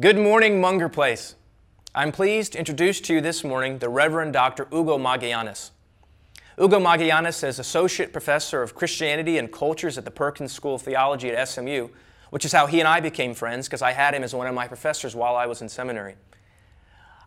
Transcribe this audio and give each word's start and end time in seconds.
Good 0.00 0.16
morning, 0.16 0.58
Munger 0.58 0.88
Place. 0.88 1.34
I'm 1.94 2.12
pleased 2.12 2.54
to 2.54 2.58
introduce 2.58 2.98
to 3.02 3.12
you 3.12 3.20
this 3.20 3.44
morning 3.44 3.78
the 3.78 3.90
Reverend 3.90 4.32
Dr. 4.32 4.66
Hugo 4.72 4.96
Magallanes. 4.96 5.70
Hugo 6.56 6.80
Magallanes 6.80 7.46
is 7.46 7.58
Associate 7.58 8.10
Professor 8.10 8.62
of 8.62 8.74
Christianity 8.74 9.36
and 9.36 9.52
Cultures 9.52 9.98
at 9.98 10.06
the 10.06 10.10
Perkins 10.10 10.50
School 10.50 10.76
of 10.76 10.80
Theology 10.80 11.30
at 11.30 11.46
SMU, 11.46 11.90
which 12.30 12.46
is 12.46 12.52
how 12.52 12.66
he 12.66 12.80
and 12.80 12.88
I 12.88 13.00
became 13.00 13.34
friends 13.34 13.68
because 13.68 13.82
I 13.82 13.92
had 13.92 14.14
him 14.14 14.24
as 14.24 14.34
one 14.34 14.46
of 14.46 14.54
my 14.54 14.66
professors 14.66 15.14
while 15.14 15.36
I 15.36 15.44
was 15.44 15.60
in 15.60 15.68
seminary. 15.68 16.14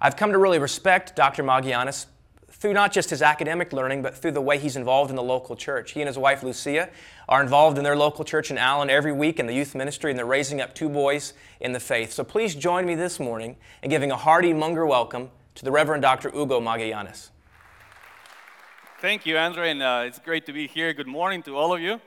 I've 0.02 0.16
come 0.16 0.32
to 0.32 0.40
really 0.40 0.58
respect 0.58 1.16
Dr. 1.16 1.44
Magallanes 1.44 2.08
through 2.58 2.74
not 2.74 2.92
just 2.92 3.10
his 3.10 3.22
academic 3.22 3.74
learning, 3.74 4.02
but 4.02 4.16
through 4.16 4.32
the 4.32 4.42
way 4.42 4.58
he's 4.58 4.76
involved 4.76 5.10
in 5.10 5.16
the 5.16 5.24
local 5.24 5.56
church. 5.56 5.92
He 5.92 6.02
and 6.02 6.08
his 6.08 6.18
wife, 6.18 6.42
Lucia, 6.42 6.90
are 7.28 7.42
involved 7.42 7.78
in 7.78 7.84
their 7.84 7.96
local 7.96 8.24
church 8.24 8.50
in 8.50 8.58
Allen 8.58 8.90
every 8.90 9.12
week 9.12 9.40
in 9.40 9.46
the 9.46 9.54
youth 9.54 9.76
ministry, 9.76 10.12
and 10.12 10.18
they're 10.18 10.26
raising 10.26 10.62
up 10.62 10.74
two 10.74 10.90
boys 10.90 11.34
in 11.60 11.74
the 11.74 11.80
faith. 11.80 12.14
So 12.14 12.24
please 12.24 12.56
join 12.56 12.86
me 12.86 12.96
this 12.96 13.20
morning 13.20 13.58
in 13.84 13.90
giving 13.90 14.12
a 14.12 14.18
hearty 14.18 14.54
Munger 14.54 14.86
welcome 14.86 15.32
to 15.56 15.66
the 15.66 15.72
Reverend 15.72 16.02
Dr. 16.02 16.30
Hugo 16.30 16.62
Magallanes. 16.62 17.30
Thank 19.02 19.26
you, 19.26 19.38
Andrew, 19.38 19.64
and 19.64 19.84
uh, 19.84 20.04
it's 20.06 20.20
great 20.20 20.46
to 20.46 20.54
be 20.54 20.68
here. 20.68 20.94
Good 20.94 21.08
morning 21.08 21.44
to 21.44 21.58
all 21.58 21.74
of 21.74 21.82
you. 21.82 22.00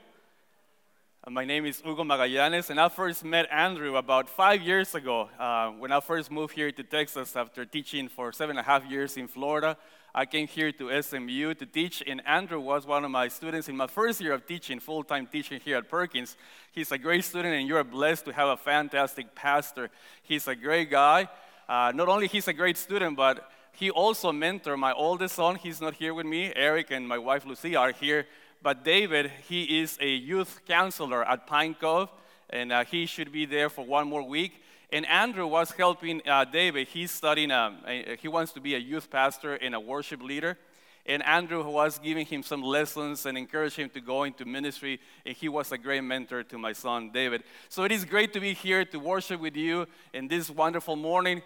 My 1.30 1.44
name 1.44 1.66
is 1.66 1.82
Hugo 1.82 2.04
Magallanes, 2.04 2.70
and 2.70 2.80
I 2.80 2.88
first 2.88 3.22
met 3.22 3.48
Andrew 3.50 3.96
about 3.96 4.30
five 4.30 4.62
years 4.62 4.94
ago 4.94 5.28
uh, 5.38 5.68
when 5.72 5.92
I 5.92 6.00
first 6.00 6.30
moved 6.30 6.54
here 6.54 6.72
to 6.72 6.82
Texas 6.82 7.36
after 7.36 7.66
teaching 7.66 8.08
for 8.08 8.32
seven 8.32 8.56
and 8.56 8.60
a 8.60 8.62
half 8.62 8.86
years 8.86 9.18
in 9.18 9.28
Florida. 9.28 9.76
I 10.14 10.24
came 10.24 10.46
here 10.46 10.72
to 10.72 11.02
SMU 11.02 11.52
to 11.52 11.66
teach, 11.66 12.02
and 12.06 12.26
Andrew 12.26 12.60
was 12.60 12.86
one 12.86 13.04
of 13.04 13.10
my 13.10 13.28
students 13.28 13.68
in 13.68 13.76
my 13.76 13.88
first 13.88 14.22
year 14.22 14.32
of 14.32 14.46
teaching, 14.46 14.80
full 14.80 15.04
time 15.04 15.26
teaching 15.26 15.60
here 15.60 15.76
at 15.76 15.90
Perkins. 15.90 16.34
He's 16.72 16.92
a 16.92 16.98
great 16.98 17.24
student, 17.24 17.54
and 17.54 17.68
you're 17.68 17.84
blessed 17.84 18.24
to 18.24 18.32
have 18.32 18.48
a 18.48 18.56
fantastic 18.56 19.34
pastor. 19.34 19.90
He's 20.22 20.48
a 20.48 20.56
great 20.56 20.88
guy. 20.88 21.28
Uh, 21.68 21.92
not 21.94 22.08
only 22.08 22.28
he's 22.28 22.48
a 22.48 22.54
great 22.54 22.78
student, 22.78 23.18
but 23.18 23.50
he 23.72 23.90
also 23.90 24.32
mentored 24.32 24.78
my 24.78 24.94
oldest 24.94 25.34
son. 25.34 25.56
He's 25.56 25.80
not 25.80 25.94
here 25.94 26.14
with 26.14 26.26
me. 26.26 26.52
Eric 26.56 26.90
and 26.90 27.06
my 27.06 27.18
wife 27.18 27.44
Lucy 27.44 27.76
are 27.76 27.92
here. 27.92 28.26
But 28.60 28.84
David, 28.84 29.30
he 29.48 29.80
is 29.80 29.96
a 30.00 30.08
youth 30.08 30.62
counselor 30.66 31.24
at 31.24 31.46
Pine 31.46 31.74
Cove, 31.74 32.08
and 32.50 32.72
uh, 32.72 32.84
he 32.84 33.06
should 33.06 33.30
be 33.30 33.46
there 33.46 33.70
for 33.70 33.84
one 33.84 34.08
more 34.08 34.26
week. 34.26 34.62
And 34.90 35.06
Andrew 35.06 35.46
was 35.46 35.70
helping 35.70 36.22
uh, 36.26 36.44
David. 36.44 36.88
He's 36.88 37.10
studying, 37.10 37.50
um, 37.50 37.78
he 38.20 38.26
wants 38.26 38.52
to 38.52 38.60
be 38.60 38.74
a 38.74 38.78
youth 38.78 39.10
pastor 39.10 39.54
and 39.54 39.74
a 39.74 39.80
worship 39.80 40.22
leader. 40.22 40.58
And 41.06 41.22
Andrew 41.24 41.66
was 41.66 41.98
giving 41.98 42.26
him 42.26 42.42
some 42.42 42.62
lessons 42.62 43.26
and 43.26 43.38
encouraging 43.38 43.84
him 43.84 43.90
to 43.90 44.00
go 44.00 44.24
into 44.24 44.44
ministry. 44.44 45.00
And 45.24 45.36
he 45.36 45.48
was 45.48 45.72
a 45.72 45.78
great 45.78 46.02
mentor 46.02 46.42
to 46.42 46.58
my 46.58 46.72
son, 46.72 47.10
David. 47.12 47.44
So 47.68 47.84
it 47.84 47.92
is 47.92 48.04
great 48.04 48.32
to 48.32 48.40
be 48.40 48.54
here 48.54 48.84
to 48.86 48.98
worship 48.98 49.40
with 49.40 49.56
you 49.56 49.86
in 50.12 50.26
this 50.28 50.50
wonderful 50.50 50.96
morning. 50.96 51.42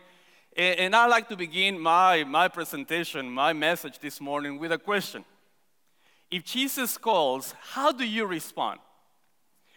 And, 0.57 0.79
and 0.79 0.97
I'd 0.97 1.07
like 1.07 1.29
to 1.29 1.37
begin 1.37 1.79
my, 1.79 2.25
my 2.25 2.49
presentation, 2.49 3.31
my 3.31 3.53
message 3.53 3.99
this 3.99 4.21
morning 4.21 4.59
with 4.59 4.73
a 4.73 4.79
question. 4.79 5.25
If 6.33 6.45
Jesus 6.45 6.97
calls, 6.97 7.55
how 7.61 7.93
do 7.93 8.05
you 8.07 8.25
respond? 8.25 8.81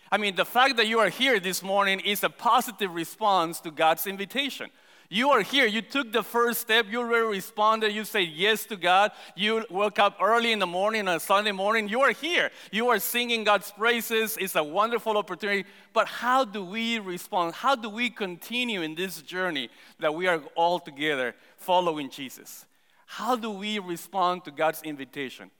I 0.09 0.17
mean, 0.17 0.37
the 0.37 0.45
fact 0.45 0.77
that 0.77 0.87
you 0.87 0.99
are 0.99 1.09
here 1.09 1.37
this 1.37 1.61
morning 1.61 1.99
is 1.99 2.23
a 2.23 2.29
positive 2.29 2.93
response 2.93 3.59
to 3.59 3.71
God's 3.71 4.07
invitation. 4.07 4.69
You 5.09 5.31
are 5.31 5.41
here, 5.41 5.65
you 5.67 5.81
took 5.81 6.13
the 6.13 6.23
first 6.23 6.61
step, 6.61 6.85
you 6.89 6.99
already 6.99 7.25
responded, 7.25 7.91
you 7.91 8.05
said 8.05 8.29
yes 8.33 8.65
to 8.67 8.77
God, 8.77 9.11
you 9.35 9.65
woke 9.69 9.99
up 9.99 10.17
early 10.21 10.53
in 10.53 10.59
the 10.59 10.65
morning 10.65 11.09
on 11.09 11.19
Sunday 11.19 11.51
morning, 11.51 11.89
you 11.89 11.99
are 12.01 12.13
here. 12.13 12.49
You 12.71 12.87
are 12.89 12.99
singing 12.99 13.43
God's 13.43 13.71
praises, 13.71 14.37
it's 14.39 14.55
a 14.55 14.63
wonderful 14.63 15.17
opportunity. 15.17 15.65
But 15.93 16.07
how 16.07 16.45
do 16.45 16.63
we 16.63 16.99
respond? 16.99 17.53
How 17.53 17.75
do 17.75 17.89
we 17.89 18.09
continue 18.09 18.81
in 18.81 18.95
this 18.95 19.21
journey 19.21 19.69
that 19.99 20.15
we 20.15 20.25
are 20.25 20.41
all 20.55 20.79
together 20.79 21.35
following 21.57 22.09
Jesus? 22.09 22.65
How 23.05 23.35
do 23.35 23.51
we 23.51 23.77
respond 23.77 24.45
to 24.45 24.51
God's 24.51 24.81
invitation? 24.83 25.51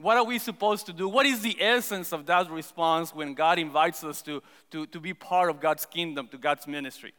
What 0.00 0.16
are 0.16 0.24
we 0.24 0.38
supposed 0.38 0.86
to 0.86 0.92
do? 0.92 1.08
What 1.08 1.26
is 1.26 1.42
the 1.42 1.60
essence 1.60 2.12
of 2.12 2.26
that 2.26 2.50
response 2.50 3.12
when 3.12 3.34
God 3.34 3.58
invites 3.58 4.04
us 4.04 4.22
to, 4.22 4.42
to, 4.70 4.86
to 4.86 5.00
be 5.00 5.12
part 5.12 5.50
of 5.50 5.60
God's 5.60 5.84
kingdom, 5.84 6.28
to 6.28 6.38
God's 6.38 6.68
ministry? 6.68 7.12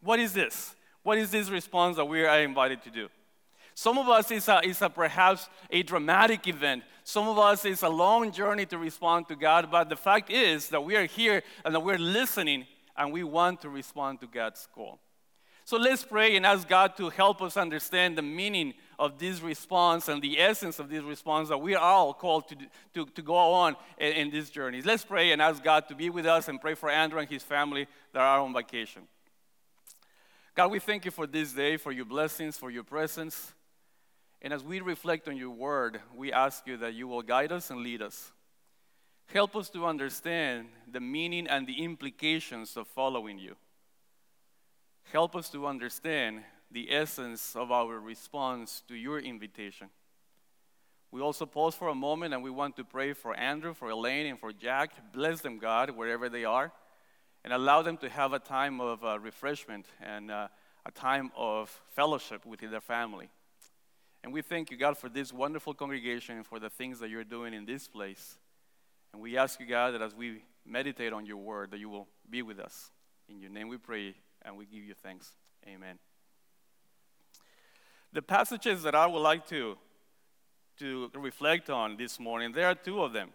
What 0.00 0.20
is 0.20 0.32
this? 0.32 0.76
What 1.02 1.18
is 1.18 1.30
this 1.30 1.50
response 1.50 1.96
that 1.96 2.04
we 2.04 2.24
are 2.24 2.40
invited 2.40 2.82
to 2.82 2.90
do? 2.90 3.08
Some 3.74 3.98
of 3.98 4.08
us 4.08 4.30
is 4.30 4.48
a, 4.48 4.60
is 4.64 4.80
a 4.80 4.88
perhaps 4.88 5.48
a 5.70 5.82
dramatic 5.82 6.46
event. 6.46 6.84
Some 7.02 7.26
of 7.26 7.38
us 7.38 7.64
is 7.64 7.82
a 7.82 7.88
long 7.88 8.30
journey 8.30 8.66
to 8.66 8.78
respond 8.78 9.26
to 9.28 9.34
God, 9.34 9.68
but 9.70 9.88
the 9.88 9.96
fact 9.96 10.30
is 10.30 10.68
that 10.68 10.84
we 10.84 10.94
are 10.94 11.06
here 11.06 11.42
and 11.64 11.74
that 11.74 11.80
we're 11.80 11.98
listening 11.98 12.66
and 12.96 13.12
we 13.12 13.24
want 13.24 13.60
to 13.62 13.68
respond 13.68 14.20
to 14.20 14.28
God's 14.28 14.68
call. 14.72 15.00
So 15.64 15.78
let's 15.78 16.04
pray 16.04 16.36
and 16.36 16.46
ask 16.46 16.68
God 16.68 16.96
to 16.98 17.08
help 17.08 17.42
us 17.42 17.56
understand 17.56 18.16
the 18.16 18.22
meaning 18.22 18.74
of 18.98 19.18
this 19.18 19.40
response 19.40 20.08
and 20.08 20.22
the 20.22 20.38
essence 20.38 20.78
of 20.78 20.88
this 20.88 21.02
response 21.02 21.48
that 21.48 21.58
we 21.58 21.74
are 21.74 21.82
all 21.82 22.14
called 22.14 22.48
to, 22.48 22.56
to, 22.94 23.06
to 23.06 23.22
go 23.22 23.34
on 23.34 23.76
in, 23.98 24.12
in 24.12 24.30
this 24.30 24.50
journey. 24.50 24.82
Let's 24.82 25.04
pray 25.04 25.32
and 25.32 25.42
ask 25.42 25.62
God 25.62 25.88
to 25.88 25.94
be 25.94 26.10
with 26.10 26.26
us 26.26 26.48
and 26.48 26.60
pray 26.60 26.74
for 26.74 26.90
Andrew 26.90 27.18
and 27.18 27.28
his 27.28 27.42
family 27.42 27.86
that 28.12 28.20
are 28.20 28.40
on 28.40 28.52
vacation. 28.52 29.02
God, 30.54 30.70
we 30.70 30.78
thank 30.78 31.04
you 31.04 31.10
for 31.10 31.26
this 31.26 31.52
day, 31.52 31.76
for 31.76 31.90
your 31.90 32.04
blessings, 32.04 32.56
for 32.56 32.70
your 32.70 32.84
presence. 32.84 33.52
And 34.40 34.52
as 34.52 34.62
we 34.62 34.80
reflect 34.80 35.26
on 35.26 35.36
your 35.36 35.50
word, 35.50 36.00
we 36.14 36.32
ask 36.32 36.66
you 36.66 36.76
that 36.76 36.94
you 36.94 37.08
will 37.08 37.22
guide 37.22 37.50
us 37.50 37.70
and 37.70 37.80
lead 37.80 38.02
us. 38.02 38.32
Help 39.26 39.56
us 39.56 39.70
to 39.70 39.86
understand 39.86 40.68
the 40.90 41.00
meaning 41.00 41.48
and 41.48 41.66
the 41.66 41.82
implications 41.82 42.76
of 42.76 42.86
following 42.86 43.38
you. 43.38 43.56
Help 45.12 45.34
us 45.34 45.48
to 45.50 45.66
understand 45.66 46.42
the 46.70 46.92
essence 46.92 47.54
of 47.54 47.70
our 47.70 47.98
response 47.98 48.82
to 48.88 48.94
your 48.94 49.18
invitation. 49.18 49.88
We 51.10 51.20
also 51.20 51.46
pause 51.46 51.76
for 51.76 51.88
a 51.88 51.94
moment 51.94 52.34
and 52.34 52.42
we 52.42 52.50
want 52.50 52.76
to 52.76 52.84
pray 52.84 53.12
for 53.12 53.34
Andrew, 53.34 53.72
for 53.72 53.88
Elaine, 53.88 54.26
and 54.26 54.38
for 54.38 54.52
Jack. 54.52 55.12
Bless 55.12 55.40
them, 55.40 55.58
God, 55.58 55.90
wherever 55.90 56.28
they 56.28 56.44
are, 56.44 56.72
and 57.44 57.52
allow 57.52 57.82
them 57.82 57.96
to 57.98 58.08
have 58.08 58.32
a 58.32 58.40
time 58.40 58.80
of 58.80 59.04
uh, 59.04 59.18
refreshment 59.20 59.86
and 60.00 60.30
uh, 60.30 60.48
a 60.84 60.90
time 60.90 61.30
of 61.36 61.70
fellowship 61.90 62.44
with 62.44 62.60
their 62.60 62.80
family. 62.80 63.30
And 64.24 64.32
we 64.32 64.42
thank 64.42 64.70
you, 64.70 64.76
God, 64.76 64.96
for 64.96 65.08
this 65.08 65.32
wonderful 65.32 65.74
congregation 65.74 66.38
and 66.38 66.46
for 66.46 66.58
the 66.58 66.70
things 66.70 66.98
that 67.00 67.10
you're 67.10 67.24
doing 67.24 67.54
in 67.54 67.64
this 67.64 67.86
place. 67.86 68.38
And 69.12 69.22
we 69.22 69.36
ask 69.36 69.60
you, 69.60 69.66
God, 69.66 69.94
that 69.94 70.02
as 70.02 70.14
we 70.14 70.42
meditate 70.66 71.12
on 71.12 71.26
your 71.26 71.36
word, 71.36 71.70
that 71.70 71.78
you 71.78 71.88
will 71.88 72.08
be 72.28 72.42
with 72.42 72.58
us. 72.58 72.90
In 73.28 73.38
your 73.38 73.50
name 73.50 73.68
we 73.68 73.76
pray 73.76 74.14
and 74.42 74.56
we 74.56 74.66
give 74.66 74.82
you 74.82 74.94
thanks. 74.94 75.36
Amen. 75.68 75.98
The 78.14 78.22
passages 78.22 78.84
that 78.84 78.94
I 78.94 79.08
would 79.08 79.18
like 79.18 79.44
to, 79.48 79.76
to 80.78 81.10
reflect 81.16 81.68
on 81.68 81.96
this 81.96 82.20
morning, 82.20 82.52
there 82.52 82.68
are 82.68 82.74
two 82.76 83.02
of 83.02 83.12
them. 83.12 83.30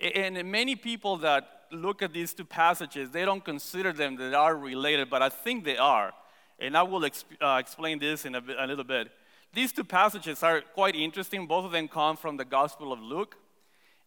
And 0.00 0.52
many 0.52 0.76
people 0.76 1.16
that 1.16 1.62
look 1.72 2.00
at 2.00 2.12
these 2.12 2.32
two 2.32 2.44
passages, 2.44 3.10
they 3.10 3.24
don't 3.24 3.44
consider 3.44 3.92
them 3.92 4.14
that 4.18 4.32
are 4.32 4.56
related, 4.56 5.10
but 5.10 5.20
I 5.20 5.30
think 5.30 5.64
they 5.64 5.76
are. 5.76 6.12
And 6.60 6.76
I 6.76 6.84
will 6.84 7.00
exp- 7.00 7.24
uh, 7.42 7.58
explain 7.58 7.98
this 7.98 8.24
in 8.24 8.36
a, 8.36 8.40
bit, 8.40 8.56
a 8.56 8.64
little 8.68 8.84
bit. 8.84 9.10
These 9.52 9.72
two 9.72 9.82
passages 9.82 10.44
are 10.44 10.60
quite 10.60 10.94
interesting. 10.94 11.48
Both 11.48 11.64
of 11.64 11.72
them 11.72 11.88
come 11.88 12.16
from 12.16 12.36
the 12.36 12.44
Gospel 12.44 12.92
of 12.92 13.00
Luke. 13.00 13.36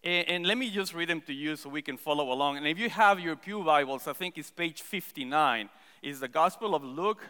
And, 0.06 0.30
and, 0.30 0.46
let 0.46 0.58
me 0.58 0.70
just 0.70 0.94
read 0.94 1.10
them 1.10 1.20
to 1.28 1.34
you 1.34 1.58
so 1.58 1.68
we 1.68 1.82
can 1.82 1.98
follow 1.98 2.32
along. 2.32 2.56
And 2.56 2.66
if 2.66 2.80
you 2.80 2.90
have 2.90 3.20
your 3.20 3.36
Pew 3.36 3.62
Bibles, 3.62 4.08
I 4.08 4.14
think 4.14 4.38
it's 4.38 4.52
page 4.52 4.84
59, 4.84 5.70
is 6.02 6.22
the 6.22 6.30
Gospel 6.30 6.76
of 6.76 6.84
Luke, 6.86 7.26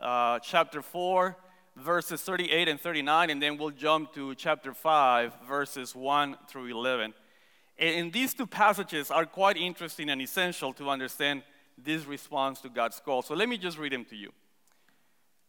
uh, 0.00 0.40
chapter 0.40 0.82
4, 0.82 1.36
verses 1.76 2.20
38 2.22 2.68
and 2.68 2.80
39, 2.80 3.30
and 3.30 3.42
then 3.42 3.56
we'll 3.56 3.70
jump 3.70 4.12
to 4.14 4.34
chapter 4.34 4.74
5, 4.74 5.32
verses 5.46 5.94
1 5.94 6.36
through 6.48 6.66
11. 6.66 7.14
And 7.78 8.12
these 8.12 8.34
two 8.34 8.46
passages 8.46 9.10
are 9.10 9.26
quite 9.26 9.56
interesting 9.56 10.10
and 10.10 10.20
essential 10.20 10.72
to 10.74 10.90
understand 10.90 11.42
this 11.76 12.04
response 12.04 12.60
to 12.60 12.68
God's 12.68 13.00
call. 13.00 13.22
So 13.22 13.34
let 13.34 13.48
me 13.48 13.56
just 13.58 13.78
read 13.78 13.92
them 13.92 14.04
to 14.06 14.16
you. 14.16 14.32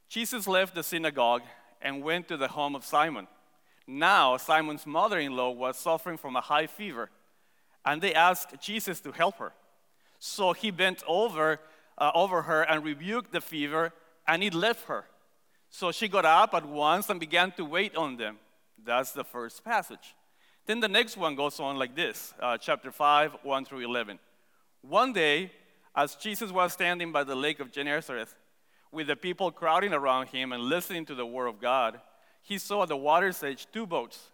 Jesus 0.09 0.47
left 0.47 0.75
the 0.75 0.83
synagogue 0.83 1.41
and 1.81 2.03
went 2.03 2.27
to 2.29 2.37
the 2.37 2.47
home 2.47 2.75
of 2.75 2.85
Simon. 2.85 3.27
Now, 3.85 4.37
Simon's 4.37 4.85
mother 4.85 5.19
in 5.19 5.35
law 5.35 5.51
was 5.51 5.77
suffering 5.77 6.17
from 6.17 6.35
a 6.35 6.41
high 6.41 6.67
fever, 6.67 7.09
and 7.85 8.01
they 8.01 8.13
asked 8.13 8.59
Jesus 8.61 9.01
to 9.01 9.11
help 9.11 9.37
her. 9.39 9.51
So 10.19 10.53
he 10.53 10.71
bent 10.71 11.03
over, 11.05 11.59
uh, 11.97 12.11
over 12.15 12.43
her 12.43 12.61
and 12.61 12.83
rebuked 12.83 13.33
the 13.33 13.41
fever, 13.41 13.91
and 14.25 14.41
it 14.41 14.53
left 14.53 14.87
her. 14.87 15.05
So 15.73 15.91
she 15.91 16.07
got 16.07 16.23
up 16.23 16.53
at 16.53 16.67
once 16.67 17.09
and 17.09 17.19
began 17.19 17.51
to 17.53 17.65
wait 17.65 17.95
on 17.95 18.15
them. 18.15 18.37
That's 18.85 19.11
the 19.11 19.23
first 19.23 19.63
passage. 19.63 20.13
Then 20.67 20.79
the 20.79 20.87
next 20.87 21.17
one 21.17 21.33
goes 21.33 21.59
on 21.59 21.79
like 21.79 21.95
this 21.95 22.31
uh, 22.39 22.59
chapter 22.59 22.91
5, 22.91 23.37
1 23.41 23.65
through 23.65 23.79
11. 23.79 24.19
One 24.83 25.13
day, 25.13 25.51
as 25.95 26.13
Jesus 26.13 26.51
was 26.51 26.73
standing 26.73 27.11
by 27.11 27.23
the 27.23 27.33
lake 27.33 27.59
of 27.59 27.71
Gennesaret, 27.71 28.27
with 28.91 29.07
the 29.07 29.15
people 29.15 29.49
crowding 29.49 29.93
around 29.93 30.27
him 30.27 30.51
and 30.51 30.61
listening 30.61 31.07
to 31.07 31.15
the 31.15 31.25
word 31.25 31.47
of 31.47 31.59
God, 31.59 31.99
he 32.43 32.59
saw 32.59 32.83
at 32.83 32.89
the 32.89 32.95
water's 32.95 33.41
edge 33.41 33.65
two 33.73 33.87
boats, 33.87 34.29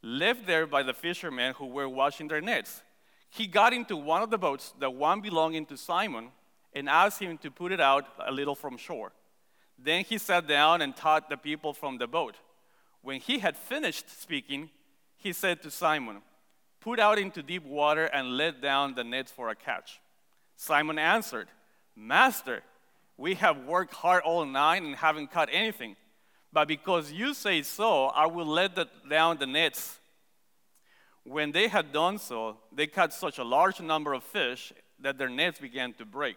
left 0.00 0.46
there 0.46 0.64
by 0.64 0.84
the 0.84 0.94
fishermen 0.94 1.54
who 1.54 1.66
were 1.66 1.88
washing 1.88 2.28
their 2.28 2.40
nets. 2.40 2.84
He 3.30 3.48
got 3.48 3.72
into 3.72 3.96
one 3.96 4.22
of 4.22 4.30
the 4.30 4.38
boats, 4.38 4.72
the 4.78 4.90
one 4.90 5.22
belonging 5.22 5.66
to 5.66 5.76
Simon, 5.76 6.28
and 6.72 6.88
asked 6.88 7.20
him 7.20 7.36
to 7.38 7.50
put 7.50 7.72
it 7.72 7.80
out 7.80 8.06
a 8.24 8.30
little 8.30 8.54
from 8.54 8.76
shore. 8.76 9.10
Then 9.78 10.04
he 10.04 10.18
sat 10.18 10.46
down 10.46 10.82
and 10.82 10.96
taught 10.96 11.30
the 11.30 11.36
people 11.36 11.72
from 11.72 11.98
the 11.98 12.06
boat. 12.06 12.34
When 13.02 13.20
he 13.20 13.38
had 13.38 13.56
finished 13.56 14.20
speaking, 14.20 14.70
he 15.16 15.32
said 15.32 15.62
to 15.62 15.70
Simon, 15.70 16.22
Put 16.80 16.98
out 16.98 17.18
into 17.18 17.42
deep 17.42 17.64
water 17.64 18.04
and 18.04 18.36
let 18.36 18.60
down 18.60 18.94
the 18.94 19.04
nets 19.04 19.32
for 19.32 19.50
a 19.50 19.54
catch. 19.54 20.00
Simon 20.56 20.98
answered, 20.98 21.48
Master, 21.94 22.62
we 23.16 23.34
have 23.34 23.64
worked 23.64 23.94
hard 23.94 24.22
all 24.22 24.44
night 24.44 24.82
and 24.82 24.94
haven't 24.96 25.32
caught 25.32 25.48
anything. 25.52 25.96
But 26.52 26.68
because 26.68 27.12
you 27.12 27.34
say 27.34 27.62
so, 27.62 28.06
I 28.06 28.26
will 28.26 28.46
let 28.46 28.74
the, 28.74 28.88
down 29.08 29.38
the 29.38 29.46
nets. 29.46 29.98
When 31.24 31.52
they 31.52 31.68
had 31.68 31.92
done 31.92 32.18
so, 32.18 32.56
they 32.72 32.86
caught 32.86 33.12
such 33.12 33.38
a 33.38 33.44
large 33.44 33.80
number 33.80 34.14
of 34.14 34.22
fish 34.22 34.72
that 35.00 35.18
their 35.18 35.28
nets 35.28 35.60
began 35.60 35.92
to 35.94 36.04
break. 36.04 36.36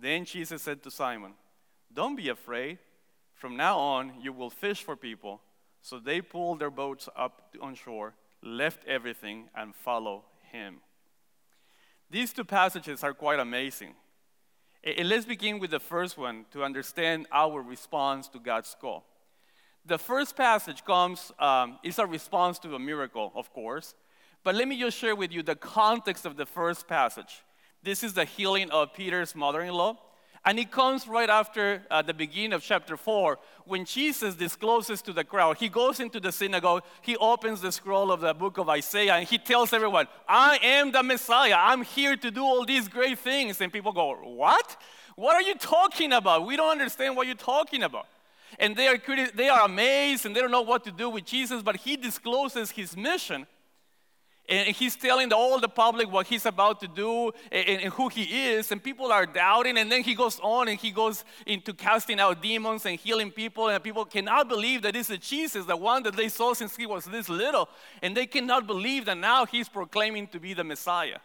Then 0.00 0.24
Jesus 0.24 0.62
said 0.62 0.82
to 0.82 0.90
Simon, 0.90 1.32
Don't 1.92 2.16
be 2.16 2.28
afraid. 2.28 2.78
From 3.34 3.56
now 3.56 3.78
on, 3.78 4.12
you 4.20 4.32
will 4.32 4.50
fish 4.50 4.82
for 4.82 4.96
people. 4.96 5.40
So 5.82 5.98
they 5.98 6.20
pulled 6.20 6.60
their 6.60 6.70
boats 6.70 7.08
up 7.16 7.54
on 7.60 7.74
shore, 7.74 8.14
left 8.42 8.84
everything, 8.86 9.48
and 9.54 9.74
followed 9.74 10.22
him. 10.52 10.78
These 12.10 12.32
two 12.32 12.44
passages 12.44 13.04
are 13.04 13.14
quite 13.14 13.38
amazing. 13.38 13.94
And 14.82 15.08
let's 15.08 15.26
begin 15.26 15.58
with 15.58 15.70
the 15.70 15.80
first 15.80 16.16
one 16.16 16.46
to 16.52 16.64
understand 16.64 17.26
our 17.32 17.60
response 17.60 18.28
to 18.28 18.38
God's 18.38 18.76
call. 18.80 19.04
The 19.84 19.98
first 19.98 20.36
passage 20.36 20.84
comes, 20.84 21.32
um, 21.38 21.78
a 21.98 22.06
response 22.06 22.58
to 22.60 22.74
a 22.74 22.78
miracle, 22.78 23.32
of 23.34 23.52
course. 23.52 23.94
But 24.44 24.54
let 24.54 24.68
me 24.68 24.78
just 24.78 24.96
share 24.96 25.16
with 25.16 25.32
you 25.32 25.42
the 25.42 25.56
context 25.56 26.24
of 26.24 26.36
the 26.36 26.46
first 26.46 26.86
passage. 26.86 27.42
This 27.82 28.02
is 28.02 28.14
the 28.14 28.24
healing 28.24 28.70
of 28.70 28.92
Peter's 28.92 29.34
mother 29.34 29.62
in 29.62 29.74
law. 29.74 29.98
And 30.44 30.58
it 30.58 30.70
comes 30.70 31.06
right 31.06 31.28
after 31.28 31.82
uh, 31.90 32.00
the 32.02 32.14
beginning 32.14 32.52
of 32.52 32.62
chapter 32.62 32.96
4 32.96 33.38
when 33.64 33.84
Jesus 33.84 34.34
discloses 34.34 35.02
to 35.02 35.12
the 35.12 35.24
crowd. 35.24 35.58
He 35.58 35.68
goes 35.68 36.00
into 36.00 36.20
the 36.20 36.32
synagogue, 36.32 36.84
he 37.02 37.16
opens 37.16 37.60
the 37.60 37.72
scroll 37.72 38.10
of 38.10 38.20
the 38.20 38.32
book 38.32 38.56
of 38.56 38.68
Isaiah, 38.68 39.14
and 39.14 39.28
he 39.28 39.36
tells 39.36 39.72
everyone, 39.72 40.06
I 40.28 40.58
am 40.62 40.92
the 40.92 41.02
Messiah. 41.02 41.56
I'm 41.56 41.82
here 41.82 42.16
to 42.16 42.30
do 42.30 42.42
all 42.42 42.64
these 42.64 42.88
great 42.88 43.18
things. 43.18 43.60
And 43.60 43.72
people 43.72 43.92
go, 43.92 44.14
What? 44.14 44.80
What 45.16 45.34
are 45.34 45.42
you 45.42 45.56
talking 45.56 46.12
about? 46.12 46.46
We 46.46 46.56
don't 46.56 46.70
understand 46.70 47.16
what 47.16 47.26
you're 47.26 47.34
talking 47.34 47.82
about. 47.82 48.06
And 48.58 48.76
they 48.76 48.86
are, 48.86 48.98
they 49.34 49.48
are 49.48 49.66
amazed 49.66 50.24
and 50.24 50.34
they 50.34 50.40
don't 50.40 50.52
know 50.52 50.62
what 50.62 50.84
to 50.84 50.92
do 50.92 51.10
with 51.10 51.24
Jesus, 51.24 51.62
but 51.62 51.76
he 51.76 51.96
discloses 51.96 52.70
his 52.70 52.96
mission 52.96 53.46
and 54.48 54.74
he's 54.74 54.96
telling 54.96 55.30
all 55.32 55.60
the 55.60 55.68
public 55.68 56.10
what 56.10 56.26
he's 56.26 56.46
about 56.46 56.80
to 56.80 56.88
do 56.88 57.32
and, 57.52 57.82
and, 57.82 57.92
who 57.92 58.08
he 58.08 58.46
is, 58.48 58.72
and 58.72 58.82
people 58.82 59.12
are 59.12 59.26
doubting. 59.26 59.76
And 59.76 59.92
then 59.92 60.02
he 60.02 60.14
goes 60.14 60.40
on 60.40 60.68
and 60.68 60.78
he 60.78 60.90
goes 60.90 61.22
into 61.46 61.74
casting 61.74 62.18
out 62.18 62.42
demons 62.42 62.86
and 62.86 62.98
healing 62.98 63.30
people, 63.30 63.68
and 63.68 63.82
people 63.84 64.06
cannot 64.06 64.48
believe 64.48 64.82
that 64.82 64.94
this 64.94 65.10
is 65.10 65.18
Jesus, 65.18 65.66
the 65.66 65.76
one 65.76 66.02
that 66.04 66.16
they 66.16 66.30
saw 66.30 66.54
since 66.54 66.76
he 66.76 66.86
was 66.86 67.04
this 67.04 67.28
little, 67.28 67.68
and 68.02 68.16
they 68.16 68.26
cannot 68.26 68.66
believe 68.66 69.04
that 69.04 69.18
now 69.18 69.44
he's 69.44 69.68
proclaiming 69.68 70.26
to 70.28 70.40
be 70.40 70.54
the 70.54 70.64
Messiah. 70.64 71.18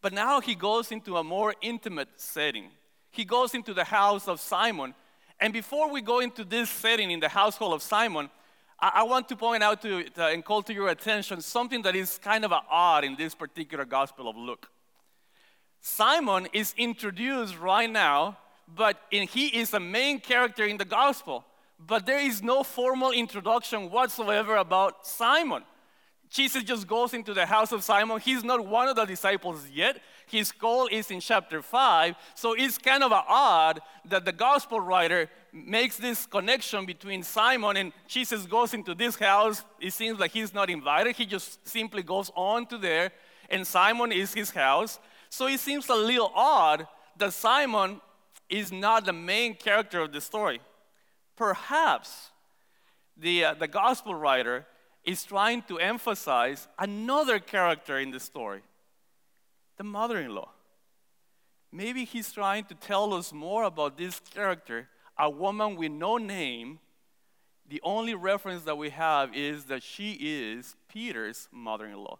But 0.00 0.12
now 0.12 0.40
he 0.40 0.56
goes 0.56 0.90
into 0.90 1.16
a 1.16 1.24
more 1.24 1.54
intimate 1.60 2.08
setting. 2.16 2.70
He 3.10 3.24
goes 3.24 3.54
into 3.54 3.72
the 3.72 3.84
house 3.84 4.26
of 4.26 4.40
Simon. 4.40 4.94
And 5.40 5.52
before 5.52 5.90
we 5.90 6.02
go 6.02 6.18
into 6.18 6.44
this 6.44 6.70
setting 6.70 7.10
in 7.12 7.20
the 7.20 7.28
household 7.28 7.74
of 7.74 7.82
Simon, 7.82 8.30
I, 8.80 9.02
want 9.02 9.28
to 9.30 9.36
point 9.36 9.62
out 9.62 9.82
to, 9.82 10.04
to, 10.04 10.26
and 10.26 10.44
call 10.44 10.62
to 10.62 10.72
your 10.72 10.88
attention 10.88 11.40
something 11.40 11.82
that 11.82 11.96
is 11.96 12.18
kind 12.18 12.44
of 12.44 12.52
odd 12.52 13.04
in 13.04 13.16
this 13.16 13.34
particular 13.34 13.84
Gospel 13.84 14.28
of 14.28 14.36
Luke. 14.36 14.70
Simon 15.80 16.46
is 16.52 16.74
introduced 16.76 17.58
right 17.58 17.90
now, 17.90 18.38
but 18.72 19.00
in, 19.10 19.26
he 19.26 19.48
is 19.48 19.74
a 19.74 19.80
main 19.80 20.20
character 20.20 20.64
in 20.64 20.76
the 20.76 20.84
Gospel, 20.84 21.44
but 21.78 22.06
there 22.06 22.20
is 22.20 22.42
no 22.42 22.62
formal 22.62 23.10
introduction 23.10 23.90
whatsoever 23.90 24.56
about 24.56 25.06
Simon. 25.06 25.64
Jesus 26.30 26.62
just 26.62 26.86
goes 26.86 27.14
into 27.14 27.32
the 27.32 27.46
house 27.46 27.72
of 27.72 27.82
Simon. 27.82 28.20
He's 28.20 28.44
not 28.44 28.64
one 28.66 28.88
of 28.88 28.96
the 28.96 29.06
disciples 29.06 29.66
yet. 29.72 30.00
His 30.26 30.52
call 30.52 30.86
is 30.88 31.10
in 31.10 31.20
chapter 31.20 31.62
5. 31.62 32.14
So 32.34 32.52
it's 32.52 32.76
kind 32.76 33.02
of 33.02 33.12
odd 33.12 33.80
that 34.04 34.24
the 34.24 34.32
gospel 34.32 34.78
writer 34.78 35.30
makes 35.52 35.96
this 35.96 36.26
connection 36.26 36.86
between 36.86 37.22
Simon 37.22 37.76
and 37.76 37.92
Jesus 38.06 38.46
goes 38.46 38.74
into 38.74 38.94
this 38.94 39.16
house. 39.16 39.64
It 39.80 39.92
seems 39.92 40.18
like 40.18 40.32
he's 40.32 40.54
not 40.54 40.70
invited. 40.70 41.16
He 41.16 41.26
just 41.26 41.66
simply 41.66 42.02
goes 42.02 42.30
on 42.34 42.66
to 42.66 42.78
there, 42.78 43.12
and 43.50 43.66
Simon 43.66 44.12
is 44.12 44.34
his 44.34 44.50
house. 44.50 44.98
So 45.30 45.46
it 45.46 45.60
seems 45.60 45.88
a 45.88 45.94
little 45.94 46.32
odd 46.34 46.86
that 47.16 47.32
Simon 47.32 48.00
is 48.48 48.72
not 48.72 49.04
the 49.04 49.12
main 49.12 49.54
character 49.54 50.00
of 50.00 50.12
the 50.12 50.20
story. 50.20 50.60
Perhaps 51.36 52.30
the, 53.16 53.44
uh, 53.44 53.54
the 53.54 53.68
gospel 53.68 54.14
writer 54.14 54.66
is 55.04 55.24
trying 55.24 55.62
to 55.62 55.78
emphasize 55.78 56.68
another 56.78 57.38
character 57.38 57.98
in 57.98 58.10
the 58.10 58.20
story 58.20 58.62
the 59.78 59.84
mother 59.84 60.18
in 60.18 60.34
law. 60.34 60.50
Maybe 61.72 62.04
he's 62.04 62.32
trying 62.32 62.64
to 62.64 62.74
tell 62.74 63.14
us 63.14 63.32
more 63.32 63.64
about 63.64 63.96
this 63.96 64.20
character, 64.20 64.88
a 65.18 65.28
woman 65.28 65.76
with 65.76 65.92
no 65.92 66.16
name. 66.16 66.78
The 67.68 67.80
only 67.82 68.14
reference 68.14 68.62
that 68.62 68.78
we 68.78 68.90
have 68.90 69.34
is 69.34 69.64
that 69.64 69.82
she 69.82 70.12
is 70.20 70.74
Peter's 70.88 71.48
mother 71.52 71.86
in 71.86 71.96
law. 71.96 72.18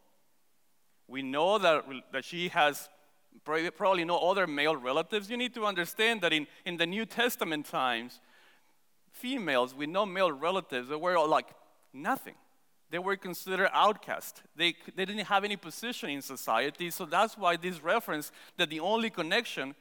We 1.06 1.22
know 1.22 1.58
that, 1.58 1.84
that 2.12 2.24
she 2.24 2.48
has 2.48 2.90
probably 3.44 4.04
no 4.04 4.18
other 4.18 4.46
male 4.46 4.76
relatives. 4.76 5.30
You 5.30 5.38
need 5.38 5.54
to 5.54 5.64
understand 5.64 6.20
that 6.20 6.34
in, 6.34 6.46
in 6.66 6.76
the 6.76 6.87
New 6.87 7.06
Testament 7.06 7.64
times, 7.64 8.20
females 9.11 9.75
with 9.75 9.88
no 9.88 10.04
male 10.04 10.30
relatives, 10.30 10.90
they 10.90 10.96
were 10.96 11.18
like 11.26 11.49
nothing 11.94 12.34
they 12.90 12.99
were 12.99 13.16
considered 13.16 13.70
outcast. 13.73 14.42
They, 14.56 14.75
they 14.94 15.04
didn't 15.04 15.26
have 15.26 15.44
any 15.44 15.56
position 15.56 16.11
in 16.11 16.23
society, 16.23 16.90
so 16.90 17.04
that's 17.04 17.37
why 17.37 17.56
this 17.56 17.82
reference 17.82 18.32
that 18.56 18.70
the 18.70 18.80
only 18.80 19.11
connection 19.11 19.75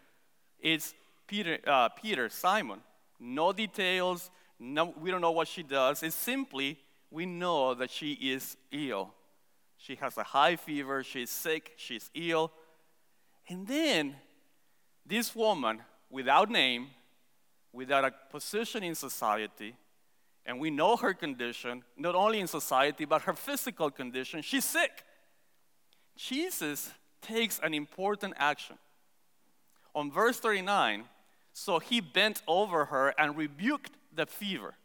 is 0.60 0.94
Peter, 1.27 1.60
uh, 1.65 1.89
Peter 1.89 2.30
Simon. 2.30 2.80
No 3.20 3.52
details, 3.52 4.30
no, 4.60 4.94
we 5.00 5.12
don't 5.12 5.22
know 5.22 5.32
what 5.32 5.48
she 5.48 5.64
does. 5.64 6.04
It's 6.04 6.16
simply 6.16 6.80
we 7.10 7.26
know 7.26 7.74
that 7.74 7.90
she 7.90 8.14
is 8.14 8.58
ill. 8.72 9.14
She 9.78 9.96
has 9.96 10.18
a 10.18 10.24
high 10.24 10.56
fever, 10.56 11.04
she's 11.04 11.30
sick, 11.30 11.74
she's 11.78 12.10
ill. 12.14 12.52
And 13.48 13.68
then 13.68 14.16
this 15.06 15.36
woman, 15.36 15.82
without 16.10 16.50
name, 16.50 16.88
without 17.72 18.04
a 18.04 18.14
position 18.32 18.84
in 18.84 18.96
society, 18.96 19.76
and 20.46 20.60
we 20.60 20.70
know 20.70 20.96
her 20.96 21.14
condition, 21.14 21.84
not 21.98 22.16
only 22.16 22.40
in 22.40 22.48
society, 22.48 23.06
but 23.06 23.24
her 23.24 23.34
physical 23.34 23.92
condition. 23.92 24.42
She's 24.42 24.66
sick. 24.66 25.04
Jesus 26.16 26.92
takes 27.22 27.60
an 27.60 27.74
important 27.74 28.34
action. 28.38 28.78
On 29.94 30.10
verse 30.10 30.40
39, 30.40 31.04
so 31.58 31.80
he 31.80 32.00
bent 32.00 32.44
over 32.48 32.86
her 32.86 33.16
and 33.18 33.36
rebuked 33.36 33.92
the 34.14 34.28
fever. 34.28 34.76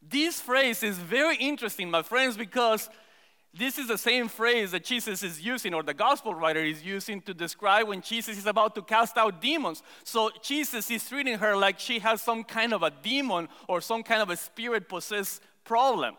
This 0.00 0.40
phrase 0.40 0.84
is 0.84 0.96
very 0.96 1.34
interesting, 1.34 1.90
my 1.90 2.02
friends, 2.04 2.36
because 2.36 2.88
this 3.52 3.76
is 3.76 3.88
the 3.88 3.98
same 3.98 4.28
phrase 4.28 4.70
that 4.70 4.84
Jesus 4.84 5.24
is 5.24 5.44
using, 5.44 5.74
or 5.74 5.82
the 5.82 5.92
gospel 5.92 6.32
writer 6.32 6.60
is 6.60 6.84
using, 6.84 7.20
to 7.22 7.34
describe 7.34 7.88
when 7.88 8.02
Jesus 8.02 8.38
is 8.38 8.46
about 8.46 8.76
to 8.76 8.82
cast 8.82 9.18
out 9.18 9.42
demons. 9.42 9.82
So 10.04 10.30
Jesus 10.40 10.88
is 10.92 11.08
treating 11.08 11.38
her 11.38 11.56
like 11.56 11.80
she 11.80 11.98
has 11.98 12.22
some 12.22 12.44
kind 12.44 12.72
of 12.72 12.84
a 12.84 12.92
demon 13.02 13.48
or 13.66 13.80
some 13.80 14.04
kind 14.04 14.22
of 14.22 14.30
a 14.30 14.36
spirit 14.36 14.88
possessed 14.88 15.42
problem. 15.64 16.14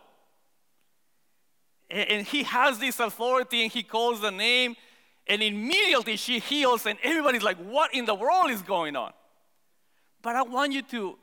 And 1.90 2.28
he 2.28 2.44
has 2.44 2.78
this 2.78 3.00
authority 3.00 3.64
and 3.64 3.72
he 3.72 3.84
calls 3.84 4.20
the 4.20 4.32
name, 4.32 4.76
and 5.28 5.42
immediately 5.42 6.18
she 6.18 6.40
heals, 6.40 6.86
and 6.86 7.00
everybody's 7.04 7.44
like, 7.44 7.58
What 7.58 7.94
in 7.94 8.04
the 8.04 8.16
world 8.16 8.52
is 8.52 8.62
going 8.62 8.98
on? 8.98 9.14
But 10.22 10.36
I 10.36 10.44
want 10.44 10.72
you 10.74 10.82
to 10.84 11.18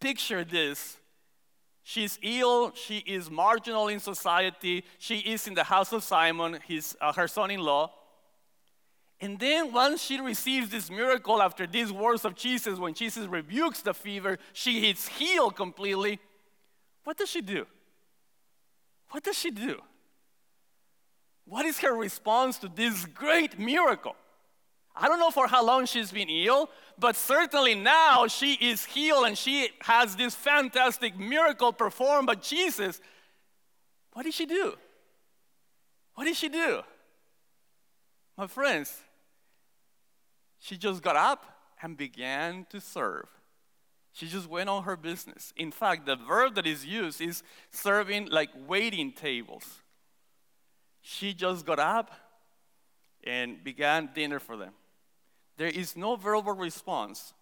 picture 0.00 0.44
this 0.44 1.00
She's 1.82 2.18
ill, 2.22 2.72
she 2.74 2.98
is 2.98 3.30
marginal 3.30 3.88
in 3.88 3.98
society, 3.98 4.84
she 4.98 5.18
is 5.18 5.48
in 5.48 5.54
the 5.54 5.64
house 5.64 5.92
of 5.92 6.04
Simon, 6.04 6.58
his, 6.66 6.96
uh, 7.00 7.12
her 7.12 7.26
son 7.26 7.50
in 7.50 7.60
law. 7.60 7.90
And 9.20 9.38
then 9.38 9.72
once 9.72 10.00
she 10.02 10.20
receives 10.20 10.70
this 10.70 10.90
miracle 10.90 11.42
after 11.42 11.66
these 11.66 11.92
words 11.92 12.24
of 12.24 12.36
Jesus, 12.36 12.78
when 12.78 12.94
Jesus 12.94 13.26
rebukes 13.26 13.82
the 13.82 13.92
fever, 13.92 14.38
she 14.52 14.88
is 14.88 15.08
healed 15.08 15.56
completely. 15.56 16.20
What 17.04 17.16
does 17.16 17.28
she 17.28 17.40
do? 17.40 17.66
What 19.10 19.24
does 19.24 19.36
she 19.36 19.50
do? 19.50 19.80
What 21.44 21.66
is 21.66 21.80
her 21.80 21.92
response 21.92 22.58
to 22.58 22.68
this 22.68 23.04
great 23.06 23.58
miracle? 23.58 24.14
I 24.94 25.08
don't 25.08 25.18
know 25.18 25.30
for 25.30 25.46
how 25.46 25.64
long 25.64 25.86
she's 25.86 26.10
been 26.10 26.28
ill, 26.28 26.68
but 26.98 27.16
certainly 27.16 27.74
now 27.74 28.26
she 28.26 28.54
is 28.54 28.84
healed 28.84 29.26
and 29.26 29.38
she 29.38 29.70
has 29.82 30.16
this 30.16 30.34
fantastic 30.34 31.18
miracle 31.18 31.72
performed 31.72 32.26
by 32.26 32.34
Jesus. 32.34 33.00
What 34.12 34.24
did 34.24 34.34
she 34.34 34.46
do? 34.46 34.74
What 36.14 36.24
did 36.24 36.36
she 36.36 36.48
do? 36.48 36.82
My 38.36 38.46
friends, 38.46 38.96
she 40.58 40.76
just 40.76 41.02
got 41.02 41.16
up 41.16 41.46
and 41.82 41.96
began 41.96 42.66
to 42.70 42.80
serve. 42.80 43.28
She 44.12 44.26
just 44.26 44.48
went 44.48 44.68
on 44.68 44.82
her 44.82 44.96
business. 44.96 45.52
In 45.56 45.70
fact, 45.70 46.04
the 46.04 46.16
verb 46.16 46.56
that 46.56 46.66
is 46.66 46.84
used 46.84 47.20
is 47.20 47.42
serving 47.70 48.26
like 48.26 48.50
waiting 48.66 49.12
tables. 49.12 49.80
She 51.00 51.32
just 51.32 51.64
got 51.64 51.78
up 51.78 52.10
and 53.24 53.62
began 53.62 54.10
dinner 54.14 54.38
for 54.38 54.56
them. 54.56 54.72
There 55.60 55.68
is 55.68 55.94
no 55.94 56.16
verbal 56.16 56.54
response, 56.54 57.34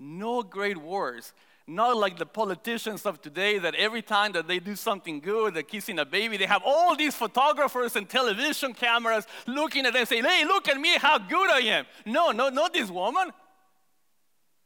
no 0.00 0.42
great 0.42 0.78
words, 0.78 1.34
not 1.66 1.94
like 1.98 2.16
the 2.16 2.24
politicians 2.24 3.04
of 3.04 3.20
today 3.20 3.58
that 3.58 3.74
every 3.74 4.00
time 4.00 4.32
that 4.32 4.48
they 4.48 4.58
do 4.58 4.74
something 4.74 5.20
good, 5.20 5.52
they're 5.52 5.62
kissing 5.62 5.98
a 5.98 6.06
baby, 6.06 6.38
they 6.38 6.46
have 6.46 6.62
all 6.64 6.96
these 6.96 7.14
photographers 7.14 7.94
and 7.94 8.08
television 8.08 8.72
cameras 8.72 9.26
looking 9.46 9.84
at 9.84 9.92
them 9.92 10.06
saying, 10.06 10.24
Hey, 10.24 10.46
look 10.46 10.70
at 10.70 10.80
me, 10.80 10.96
how 10.96 11.18
good 11.18 11.50
I 11.50 11.60
am. 11.64 11.84
No, 12.06 12.30
no, 12.30 12.48
not 12.48 12.72
this 12.72 12.90
woman. 12.90 13.30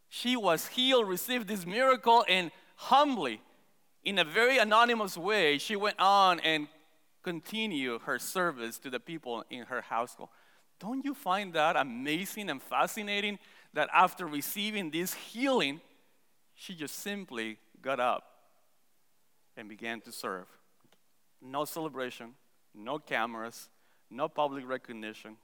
She 0.08 0.36
was 0.36 0.68
healed, 0.68 1.08
received 1.08 1.48
this 1.48 1.66
miracle, 1.66 2.24
and 2.28 2.52
humbly, 2.76 3.40
in 4.04 4.20
a 4.20 4.24
very 4.24 4.58
anonymous 4.58 5.18
way, 5.18 5.58
she 5.58 5.74
went 5.74 5.98
on 5.98 6.38
and 6.38 6.68
continued 7.24 8.02
her 8.02 8.20
service 8.20 8.78
to 8.78 8.88
the 8.88 9.00
people 9.00 9.42
in 9.50 9.64
her 9.64 9.80
household. 9.80 10.28
Don't 10.80 11.04
you 11.04 11.14
find 11.14 11.52
that 11.52 11.76
amazing 11.76 12.48
and 12.48 12.60
fascinating 12.60 13.38
that 13.74 13.88
after 13.92 14.26
receiving 14.26 14.90
this 14.90 15.14
healing, 15.14 15.80
she 16.54 16.74
just 16.74 16.96
simply 17.00 17.58
got 17.80 18.00
up 18.00 18.24
and 19.56 19.68
began 19.68 20.00
to 20.00 20.10
serve. 20.10 20.46
No 21.42 21.66
celebration, 21.66 22.34
no 22.74 22.98
cameras, 22.98 23.68
no 24.10 24.28
public 24.28 24.66
recognition, 24.66 25.36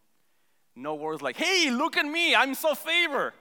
no 0.75 0.95
words 0.95 1.23
like, 1.23 1.37
hey, 1.37 1.71
look 1.71 1.97
at 1.97 2.07
me, 2.07 2.35
I'm 2.35 2.55
so 2.55 2.75
favored. 2.75 3.35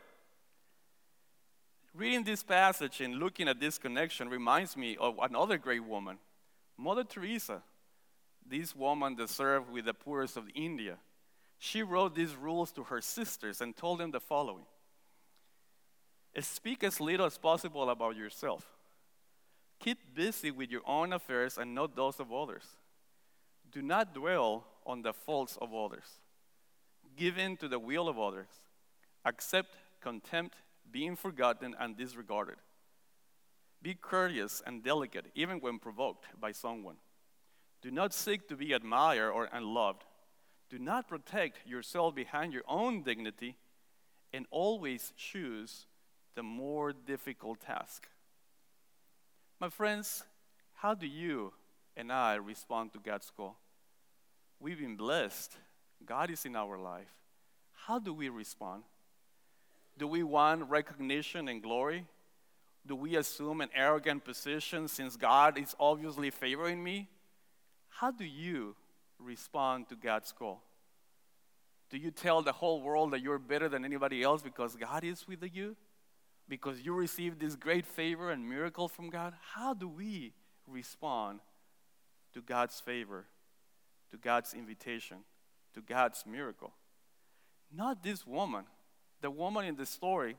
Reading 1.94 2.24
this 2.26 2.44
passage 2.44 3.00
and 3.00 3.16
looking 3.16 3.48
at 3.48 3.60
this 3.62 3.78
connection 3.78 4.28
reminds 4.28 4.76
me 4.76 4.98
of 4.98 5.18
another 5.22 5.58
great 5.58 5.84
woman, 5.84 6.18
Mother 6.78 7.06
Teresa, 7.06 7.62
this 8.46 8.76
woman 8.76 9.16
that 9.16 9.30
served 9.30 9.72
with 9.72 9.86
the 9.86 9.94
poorest 9.94 10.36
of 10.36 10.44
India. 10.54 10.98
She 11.58 11.82
wrote 11.84 12.16
these 12.16 12.36
rules 12.36 12.72
to 12.74 12.84
her 12.84 13.02
sisters 13.02 13.62
and 13.62 13.76
told 13.76 14.00
them 14.00 14.12
the 14.12 14.20
following 14.20 14.66
Speak 16.40 16.84
as 16.84 17.00
little 17.00 17.26
as 17.26 17.38
possible 17.38 17.90
about 17.90 18.18
yourself. 18.18 18.68
Keep 19.80 20.14
busy 20.14 20.52
with 20.52 20.70
your 20.70 20.82
own 20.86 21.14
affairs 21.14 21.58
and 21.58 21.74
not 21.74 21.96
those 21.96 22.20
of 22.20 22.32
others. 22.32 22.64
Do 23.72 23.82
not 23.82 24.14
dwell 24.14 24.66
on 24.86 25.02
the 25.02 25.14
faults 25.14 25.58
of 25.62 25.74
others. 25.74 26.20
Give 27.16 27.38
in 27.38 27.58
to 27.58 27.68
the 27.68 27.80
will 27.80 28.10
of 28.10 28.20
others. 28.20 28.48
Accept 29.24 29.76
contempt, 30.02 30.56
being 30.92 31.16
forgotten 31.16 31.76
and 31.80 31.98
disregarded. 31.98 32.58
Be 33.82 33.96
courteous 33.96 34.62
and 34.66 34.84
delicate, 34.84 35.26
even 35.36 35.60
when 35.60 35.80
provoked 35.80 36.26
by 36.40 36.52
someone. 36.52 36.98
Do 37.82 37.92
not 37.92 38.14
seek 38.14 38.48
to 38.50 38.56
be 38.56 38.74
admired 38.74 39.32
or 39.32 39.50
unloved. 39.52 40.04
Do 40.76 40.84
not 40.84 41.08
protect 41.08 41.66
yourself 41.66 42.16
behind 42.16 42.52
your 42.52 42.66
own 42.68 43.02
dignity, 43.02 43.56
and 44.34 44.46
always 44.52 45.14
choose 45.16 45.86
the 46.36 46.44
more 46.44 46.92
difficult 46.92 47.62
task. 47.62 48.10
My 49.62 49.70
friends, 49.70 50.26
how 50.74 50.94
do 50.94 51.08
you 51.08 51.54
and 51.96 52.12
I 52.12 52.36
respond 52.36 52.92
to 52.92 53.00
God's 53.00 53.32
call? 53.32 53.58
We've 54.60 54.78
been 54.78 54.98
blessed. 54.98 55.56
God 56.06 56.30
is 56.30 56.44
in 56.44 56.58
our 56.58 56.78
life. 56.78 57.08
How 57.86 57.98
do 57.98 58.14
we 58.14 58.28
respond? 58.28 58.84
Do 59.98 60.10
we 60.10 60.24
want 60.24 60.70
recognition 60.70 61.48
and 61.48 61.64
glory? 61.64 62.04
Do 62.86 62.98
we 62.98 63.16
assume 63.16 63.62
an 63.62 63.70
arrogant 63.74 64.26
position 64.26 64.90
since 64.90 65.16
God 65.16 65.58
is 65.58 65.74
obviously 65.80 66.32
favoring 66.32 66.84
me? 66.84 67.08
How 67.88 68.12
do 68.12 68.26
you 68.26 68.76
respond 69.20 69.90
to 69.90 69.96
God's 69.96 70.32
call? 70.32 70.64
Do 71.90 71.98
you 71.98 72.12
tell 72.12 72.42
the 72.42 72.52
whole 72.52 72.82
world 72.82 73.12
that 73.12 73.22
you're 73.22 73.40
better 73.40 73.70
than 73.70 73.86
anybody 73.86 74.24
else 74.24 74.42
because 74.42 74.76
God 74.76 75.04
is 75.04 75.28
with 75.28 75.44
you? 75.54 75.76
because 76.48 76.82
you 76.82 76.94
received 76.94 77.40
this 77.40 77.56
great 77.56 77.86
favor 77.86 78.32
and 78.32 78.48
miracle 78.48 78.88
from 78.88 79.10
God, 79.10 79.34
how 79.54 79.74
do 79.74 79.88
we 79.88 80.34
respond 80.68 81.40
to 82.34 82.42
God's 82.42 82.80
favor, 82.80 83.26
to 84.12 84.18
God's 84.18 84.54
invitation, 84.54 85.18
to 85.74 85.82
God's 85.82 86.24
miracle? 86.26 86.74
Not 87.74 88.04
this 88.04 88.26
woman. 88.26 88.66
The 89.22 89.32
woman 89.32 89.66
in 89.66 89.76
the 89.76 89.86
story, 89.86 90.38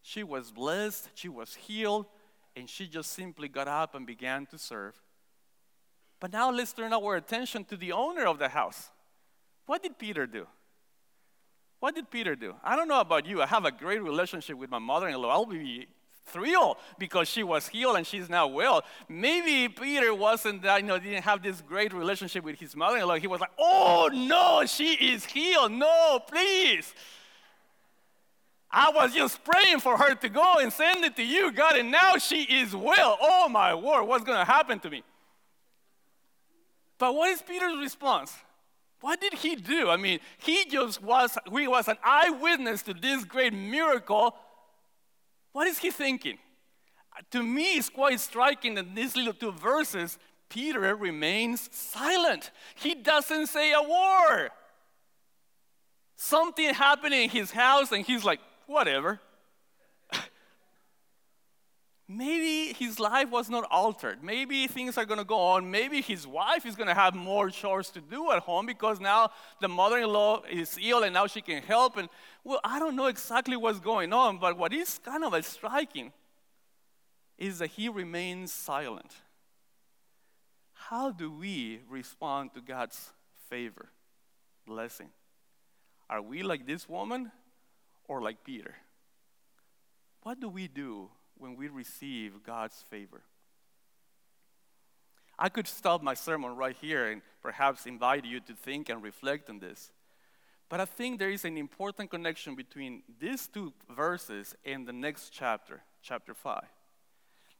she 0.00 0.22
was 0.22 0.52
blessed, 0.52 1.10
she 1.14 1.28
was 1.28 1.54
healed, 1.54 2.06
and 2.56 2.68
she 2.68 2.86
just 2.86 3.12
simply 3.12 3.48
got 3.48 3.68
up 3.68 3.94
and 3.94 4.06
began 4.06 4.46
to 4.46 4.58
serve. 4.58 5.00
But 6.22 6.32
now 6.32 6.52
let's 6.52 6.72
turn 6.72 6.92
our 6.92 7.16
attention 7.16 7.64
to 7.64 7.76
the 7.76 7.90
owner 7.90 8.26
of 8.26 8.38
the 8.38 8.48
house. 8.48 8.92
What 9.66 9.82
did 9.82 9.98
Peter 9.98 10.24
do? 10.24 10.46
What 11.80 11.96
did 11.96 12.12
Peter 12.12 12.36
do? 12.36 12.54
I 12.62 12.76
don't 12.76 12.86
know 12.86 13.00
about 13.00 13.26
you. 13.26 13.42
I 13.42 13.46
have 13.46 13.64
a 13.64 13.72
great 13.72 14.00
relationship 14.00 14.56
with 14.56 14.70
my 14.70 14.78
mother 14.78 15.08
in 15.08 15.20
law. 15.20 15.30
I'll 15.30 15.46
be 15.46 15.88
thrilled 16.26 16.76
because 16.96 17.26
she 17.26 17.42
was 17.42 17.66
healed 17.66 17.96
and 17.96 18.06
she's 18.06 18.30
now 18.30 18.46
well. 18.46 18.84
Maybe 19.08 19.68
Peter 19.68 20.14
wasn't 20.14 20.62
you 20.62 20.82
know, 20.82 20.96
didn't 21.00 21.24
have 21.24 21.42
this 21.42 21.60
great 21.60 21.92
relationship 21.92 22.44
with 22.44 22.60
his 22.60 22.76
mother 22.76 22.98
in 22.98 23.08
law. 23.08 23.16
He 23.16 23.26
was 23.26 23.40
like, 23.40 23.50
oh 23.58 24.08
no, 24.12 24.64
she 24.64 24.92
is 24.92 25.24
healed. 25.24 25.72
No, 25.72 26.20
please. 26.24 26.94
I 28.70 28.92
was 28.94 29.12
just 29.12 29.42
praying 29.42 29.80
for 29.80 29.96
her 29.96 30.14
to 30.14 30.28
go 30.28 30.58
and 30.60 30.72
send 30.72 31.04
it 31.04 31.16
to 31.16 31.24
you, 31.24 31.50
God, 31.50 31.76
and 31.78 31.90
now 31.90 32.16
she 32.18 32.44
is 32.44 32.76
well. 32.76 33.18
Oh 33.20 33.48
my 33.48 33.74
word, 33.74 34.04
what's 34.04 34.22
going 34.22 34.38
to 34.38 34.44
happen 34.44 34.78
to 34.78 34.88
me? 34.88 35.02
But 37.02 37.16
what 37.16 37.30
is 37.30 37.42
Peter's 37.42 37.76
response? 37.78 38.32
What 39.00 39.20
did 39.20 39.34
he 39.34 39.56
do? 39.56 39.90
I 39.90 39.96
mean, 39.96 40.20
he 40.38 40.64
just 40.66 41.02
was, 41.02 41.36
he 41.52 41.66
was 41.66 41.88
an 41.88 41.96
eyewitness 42.04 42.82
to 42.82 42.94
this 42.94 43.24
great 43.24 43.52
miracle. 43.52 44.36
What 45.50 45.66
is 45.66 45.78
he 45.78 45.90
thinking? 45.90 46.38
To 47.32 47.42
me, 47.42 47.74
it's 47.74 47.88
quite 47.88 48.20
striking 48.20 48.74
that 48.76 48.94
these 48.94 49.16
little 49.16 49.32
two 49.32 49.50
verses, 49.50 50.16
Peter 50.48 50.94
remains 50.94 51.68
silent. 51.72 52.52
He 52.76 52.94
doesn't 52.94 53.48
say 53.48 53.72
a 53.72 53.82
word. 53.82 54.50
Something 56.14 56.72
happened 56.72 57.14
in 57.14 57.30
his 57.30 57.50
house, 57.50 57.90
and 57.90 58.06
he's 58.06 58.22
like, 58.22 58.38
whatever 58.68 59.18
maybe 62.16 62.72
his 62.72 62.98
life 62.98 63.30
was 63.30 63.48
not 63.48 63.66
altered. 63.70 64.22
Maybe 64.22 64.66
things 64.66 64.98
are 64.98 65.04
going 65.04 65.18
to 65.18 65.24
go 65.24 65.38
on. 65.38 65.70
Maybe 65.70 66.00
his 66.00 66.26
wife 66.26 66.66
is 66.66 66.76
going 66.76 66.88
to 66.88 66.94
have 66.94 67.14
more 67.14 67.50
chores 67.50 67.90
to 67.90 68.00
do 68.00 68.30
at 68.32 68.40
home 68.40 68.66
because 68.66 69.00
now 69.00 69.30
the 69.60 69.68
mother 69.68 69.98
in 69.98 70.08
law 70.08 70.42
is 70.50 70.78
ill 70.80 71.02
and 71.02 71.14
now 71.14 71.26
she 71.26 71.40
can 71.40 71.62
help. 71.62 71.96
And 71.96 72.08
well, 72.44 72.60
I 72.64 72.78
don't 72.78 72.96
know 72.96 73.06
exactly 73.06 73.56
what's 73.56 73.80
going 73.80 74.12
on, 74.12 74.38
but 74.38 74.58
what 74.58 74.72
is 74.72 74.98
kind 74.98 75.24
of 75.24 75.44
striking 75.44 76.12
is 77.38 77.58
that 77.58 77.70
he 77.70 77.88
remains 77.88 78.52
silent. 78.52 79.14
How 80.74 81.10
do 81.10 81.30
we 81.30 81.80
respond 81.88 82.54
to 82.54 82.60
God's 82.60 83.10
favor, 83.48 83.88
blessing? 84.66 85.10
Are 86.10 86.20
we 86.20 86.42
like 86.42 86.66
this 86.66 86.88
woman 86.88 87.32
or 88.06 88.20
like 88.20 88.44
Peter? 88.44 88.74
What 90.22 90.40
do 90.40 90.48
we 90.48 90.68
do 90.68 91.10
when 91.42 91.56
we 91.56 91.68
receive 91.68 92.44
God's 92.44 92.84
favor. 92.88 93.20
I 95.36 95.48
could 95.48 95.66
stop 95.66 96.02
my 96.02 96.14
sermon 96.14 96.54
right 96.54 96.76
here 96.80 97.10
and 97.10 97.20
perhaps 97.42 97.84
invite 97.84 98.24
you 98.24 98.38
to 98.40 98.54
think 98.54 98.88
and 98.88 99.02
reflect 99.02 99.50
on 99.50 99.58
this. 99.58 99.90
But 100.68 100.80
I 100.80 100.84
think 100.84 101.18
there 101.18 101.30
is 101.30 101.44
an 101.44 101.58
important 101.58 102.10
connection 102.10 102.54
between 102.54 103.02
these 103.18 103.48
two 103.48 103.72
verses 103.90 104.54
and 104.64 104.86
the 104.86 104.92
next 104.92 105.30
chapter, 105.30 105.82
chapter 106.00 106.32
5. 106.32 106.62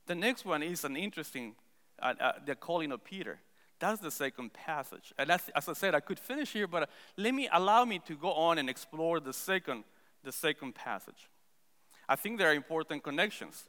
The 0.06 0.14
next 0.14 0.44
one 0.44 0.62
is 0.62 0.84
an 0.84 0.96
interesting, 0.96 1.56
uh, 2.00 2.14
uh, 2.20 2.32
the 2.46 2.54
calling 2.54 2.92
of 2.92 3.02
Peter. 3.04 3.40
That's 3.80 4.00
the 4.00 4.12
second 4.12 4.52
passage. 4.52 5.12
And 5.18 5.28
as, 5.28 5.50
I 5.56 5.72
said, 5.72 5.94
I 5.96 6.00
could 6.00 6.20
finish 6.20 6.52
here, 6.52 6.68
but 6.68 6.88
let 7.16 7.34
me 7.34 7.48
allow 7.52 7.84
me 7.84 7.98
to 8.06 8.14
go 8.14 8.32
on 8.32 8.58
and 8.58 8.70
explore 8.70 9.18
the 9.18 9.32
second, 9.32 9.82
the 10.22 10.30
second 10.30 10.76
passage. 10.76 11.28
I 12.08 12.16
think 12.16 12.38
there 12.38 12.50
are 12.50 12.54
important 12.54 13.02
connections. 13.02 13.64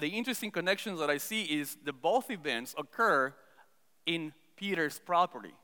The 0.00 0.08
interesting 0.08 0.50
connections 0.50 1.00
that 1.00 1.10
I 1.10 1.18
see 1.18 1.42
is 1.42 1.76
the 1.84 1.92
both 1.92 2.30
events 2.30 2.74
occur 2.78 3.34
in 4.06 4.32
Peter's 4.56 4.98
property. 4.98 5.54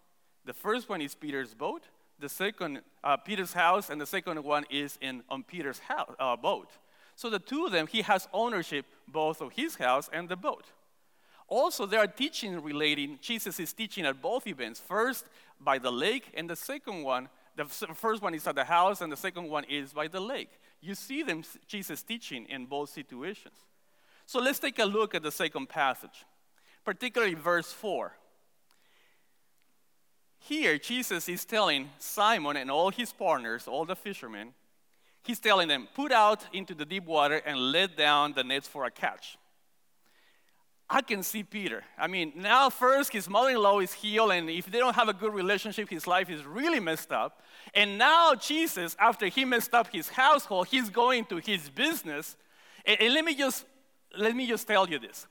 The 0.45 0.53
first 0.53 0.89
one 0.89 1.01
is 1.01 1.15
Peter's 1.15 1.55
boat, 1.55 1.83
the 2.19 2.29
second, 2.29 2.81
uh, 3.03 3.17
Peter's 3.17 3.53
house, 3.53 3.91
and 3.91 4.01
the 4.01 4.07
second 4.07 4.43
one 4.43 4.65
is 4.71 4.99
in, 5.01 5.23
on 5.29 5.43
Peter's 5.43 5.79
house, 5.79 6.15
uh, 6.19 6.37
boat. 6.37 6.71
So 7.17 7.31
the 7.31 7.39
two 7.39 7.67
of 7.67 7.73
them, 7.73 7.87
he 7.87 8.03
has 8.03 8.29
ownership 8.33 8.87
both 9.07 9.41
of 9.41 9.53
his 9.53 9.77
house 9.77 10.11
and 10.13 10.29
the 10.29 10.37
boat. 10.37 10.65
Also, 11.47 11.87
there 11.87 12.01
are 12.01 12.07
teaching 12.07 12.63
relating, 12.63 13.19
Jesus 13.21 13.61
is 13.61 13.73
teaching 13.73 14.05
at 14.05 14.21
both 14.21 14.47
events. 14.47 14.81
First, 14.81 15.27
by 15.61 15.79
the 15.79 15.93
lake, 15.93 16.33
and 16.35 16.49
the 16.49 16.57
second 16.57 17.03
one, 17.03 17.29
the 17.57 17.67
first 17.67 18.23
one 18.23 18.35
is 18.35 18.47
at 18.47 18.57
the 18.57 18.65
house, 18.65 19.01
and 19.01 19.13
the 19.13 19.17
second 19.17 19.49
one 19.49 19.65
is 19.65 19.93
by 19.93 20.09
the 20.09 20.21
lake. 20.21 20.51
You 20.81 20.95
see 20.95 21.23
them, 21.23 21.45
Jesus 21.69 22.03
teaching 22.03 22.47
in 22.47 22.67
both 22.67 22.91
situations. 22.91 23.55
So 24.27 24.41
let's 24.41 24.59
take 24.59 24.79
a 24.79 24.85
look 24.85 25.15
at 25.15 25.23
the 25.23 25.33
second 25.33 25.69
passage, 25.69 26.25
particularly 26.85 27.35
verse 27.35 27.73
4. 27.73 28.13
Here, 30.39 30.79
Jesus 30.79 31.29
is 31.29 31.45
telling 31.45 31.91
Simon 31.99 32.57
and 32.57 32.71
all 32.71 32.91
his 32.91 33.13
partners, 33.13 33.67
all 33.67 33.87
the 33.87 33.97
fishermen, 33.97 34.53
he's 35.23 35.41
telling 35.41 35.69
them, 35.69 35.89
put 35.95 36.13
out 36.13 36.45
into 36.53 36.75
the 36.75 36.85
deep 36.85 37.07
water 37.07 37.41
and 37.47 37.73
let 37.73 37.97
down 37.97 38.35
the 38.35 38.45
nets 38.45 38.69
for 38.69 38.85
a 38.85 38.91
catch. 38.91 39.39
I 40.89 41.01
can 41.01 41.23
see 41.23 41.43
Peter. 41.43 41.83
I 41.97 42.09
mean, 42.09 42.35
now 42.37 42.69
first 42.69 43.13
his 43.13 43.29
mother 43.29 43.51
in 43.51 43.57
law 43.57 43.81
is 43.81 43.95
healed, 43.95 44.33
and 44.33 44.51
if 44.51 44.67
they 44.67 44.79
don't 44.79 44.95
have 44.95 45.09
a 45.09 45.15
good 45.15 45.33
relationship, 45.33 45.89
his 45.89 46.07
life 46.07 46.29
is 46.29 46.45
really 46.45 46.79
messed 46.79 47.11
up. 47.11 47.41
And 47.73 47.97
now 47.97 48.35
Jesus, 48.35 48.95
after 48.99 49.27
he 49.27 49.47
messed 49.47 49.73
up 49.73 49.89
his 49.91 50.11
household, 50.11 50.69
he's 50.69 50.91
going 50.91 51.25
to 51.27 51.39
his 51.39 51.71
business. 51.71 52.37
And, 52.85 53.01
and 53.01 53.15
let 53.15 53.25
me 53.25 53.35
just 53.35 53.65
let 54.19 54.35
me 54.35 54.47
just 54.47 54.67
tell 54.67 54.89
you 54.89 54.99
this. 54.99 55.27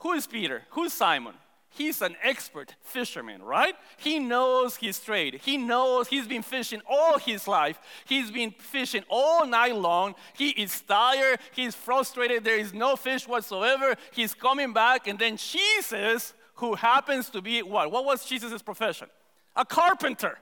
Who 0.00 0.12
is 0.12 0.26
Peter? 0.26 0.62
Who's 0.70 0.92
Simon? 0.92 1.34
He's 1.70 2.00
an 2.00 2.16
expert 2.22 2.74
fisherman, 2.80 3.42
right? 3.42 3.74
He 3.98 4.18
knows 4.18 4.76
his 4.76 4.98
trade. 5.00 5.40
He 5.44 5.56
knows 5.58 6.08
he's 6.08 6.26
been 6.26 6.42
fishing 6.42 6.80
all 6.88 7.18
his 7.18 7.46
life. 7.46 7.78
He's 8.06 8.30
been 8.30 8.52
fishing 8.52 9.04
all 9.08 9.46
night 9.46 9.76
long. 9.76 10.14
He 10.34 10.48
is 10.50 10.80
tired. 10.80 11.40
He's 11.52 11.74
frustrated. 11.74 12.42
There 12.42 12.58
is 12.58 12.72
no 12.72 12.96
fish 12.96 13.28
whatsoever. 13.28 13.96
He's 14.12 14.34
coming 14.34 14.72
back. 14.72 15.06
And 15.06 15.18
then 15.18 15.36
Jesus, 15.36 16.32
who 16.54 16.74
happens 16.74 17.28
to 17.30 17.42
be 17.42 17.62
what? 17.62 17.92
What 17.92 18.04
was 18.04 18.24
Jesus' 18.24 18.62
profession? 18.62 19.08
A 19.54 19.64
carpenter. 19.64 20.38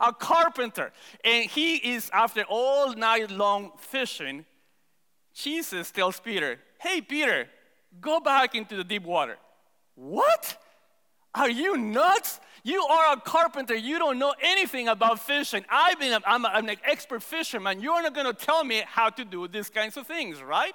A 0.00 0.12
carpenter. 0.12 0.92
And 1.24 1.48
he 1.48 1.76
is, 1.76 2.10
after 2.12 2.42
all 2.48 2.94
night 2.94 3.30
long 3.30 3.72
fishing, 3.78 4.44
Jesus 5.34 5.90
tells 5.92 6.18
Peter, 6.20 6.58
Hey, 6.84 7.00
Peter, 7.00 7.46
go 7.98 8.20
back 8.20 8.54
into 8.54 8.76
the 8.76 8.84
deep 8.84 9.04
water. 9.04 9.38
What? 9.94 10.58
Are 11.34 11.48
you 11.48 11.78
nuts? 11.78 12.38
You 12.62 12.82
are 12.82 13.14
a 13.14 13.20
carpenter. 13.20 13.74
You 13.74 13.98
don't 13.98 14.18
know 14.18 14.34
anything 14.42 14.88
about 14.88 15.18
fishing. 15.20 15.64
I've 15.70 15.98
been, 15.98 16.20
I'm, 16.26 16.44
I'm 16.44 16.68
an 16.68 16.76
expert 16.84 17.22
fisherman. 17.22 17.80
You're 17.80 18.02
not 18.02 18.14
going 18.14 18.26
to 18.26 18.34
tell 18.34 18.62
me 18.64 18.82
how 18.86 19.08
to 19.08 19.24
do 19.24 19.48
these 19.48 19.70
kinds 19.70 19.96
of 19.96 20.06
things, 20.06 20.42
right? 20.42 20.74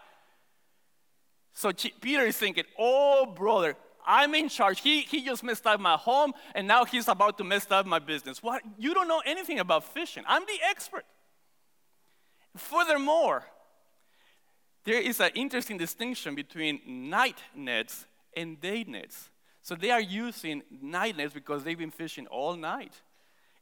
So 1.54 1.72
Peter 2.02 2.26
is 2.26 2.38
thinking, 2.38 2.64
oh, 2.78 3.28
brother, 3.28 3.76
I'm 4.04 4.34
in 4.34 4.50
charge. 4.50 4.82
He, 4.82 5.02
he 5.02 5.24
just 5.24 5.44
messed 5.44 5.68
up 5.68 5.80
my 5.80 5.96
home, 5.96 6.34
and 6.56 6.68
now 6.68 6.86
he's 6.86 7.08
about 7.08 7.38
to 7.38 7.44
mess 7.44 7.68
up 7.70 7.86
my 7.86 8.00
business. 8.00 8.42
What? 8.42 8.64
You 8.80 8.96
don't 8.96 9.08
know 9.08 9.22
anything 9.28 9.60
about 9.60 9.84
fishing. 9.84 10.24
I'm 10.28 10.42
the 10.42 10.60
expert. 10.68 11.06
Furthermore, 12.58 13.44
there 14.86 15.02
is 15.02 15.20
an 15.20 15.32
interesting 15.36 15.78
distinction 15.78 16.36
between 16.36 16.80
night 17.10 17.38
nets 17.56 18.06
and 18.36 18.60
day 18.60 18.84
nets. 18.88 19.30
So 19.62 19.76
they 19.76 19.92
are 19.92 20.02
using 20.02 20.64
night 20.82 21.18
nets 21.18 21.34
because 21.34 21.64
they've 21.64 21.78
been 21.78 21.92
fishing 21.92 22.28
all 22.28 22.56
night. 22.56 22.94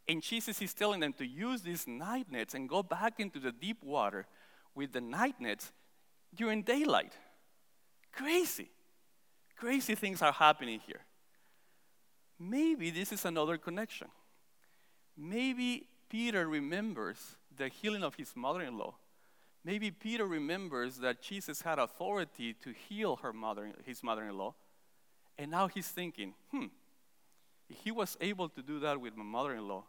And 0.07 0.21
Jesus 0.21 0.61
is 0.61 0.73
telling 0.73 1.01
them 1.01 1.13
to 1.13 1.25
use 1.25 1.61
these 1.61 1.85
night 1.87 2.27
nets 2.31 2.53
and 2.53 2.69
go 2.69 2.81
back 2.81 3.19
into 3.19 3.39
the 3.39 3.51
deep 3.51 3.83
water 3.83 4.25
with 4.73 4.93
the 4.93 5.01
night 5.01 5.35
nets 5.41 5.71
during 6.33 6.61
daylight. 6.63 7.13
Crazy. 8.13 8.69
Crazy 9.57 9.95
things 9.95 10.21
are 10.21 10.31
happening 10.31 10.79
here. 10.85 11.01
Maybe 12.39 12.91
this 12.91 13.11
is 13.11 13.25
another 13.25 13.57
connection. 13.57 14.07
Maybe 15.17 15.87
Peter 16.09 16.47
remembers 16.47 17.17
the 17.55 17.67
healing 17.67 18.03
of 18.03 18.15
his 18.15 18.35
mother 18.35 18.61
in 18.61 18.77
law. 18.77 18.95
Maybe 19.63 19.91
Peter 19.91 20.25
remembers 20.25 20.97
that 20.97 21.21
Jesus 21.21 21.61
had 21.61 21.79
authority 21.79 22.53
to 22.63 22.71
heal 22.71 23.17
her 23.17 23.33
mother, 23.33 23.71
his 23.85 24.01
mother 24.03 24.23
in 24.23 24.37
law. 24.37 24.55
And 25.37 25.51
now 25.51 25.67
he's 25.67 25.87
thinking, 25.87 26.33
hmm, 26.51 26.65
if 27.69 27.77
he 27.83 27.91
was 27.91 28.17
able 28.21 28.49
to 28.49 28.61
do 28.61 28.79
that 28.79 28.99
with 28.99 29.15
my 29.15 29.23
mother 29.23 29.53
in 29.53 29.67
law, 29.67 29.83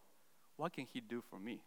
what 0.56 0.72
can 0.72 0.86
he 0.92 1.00
do 1.00 1.22
for 1.30 1.38
me? 1.38 1.62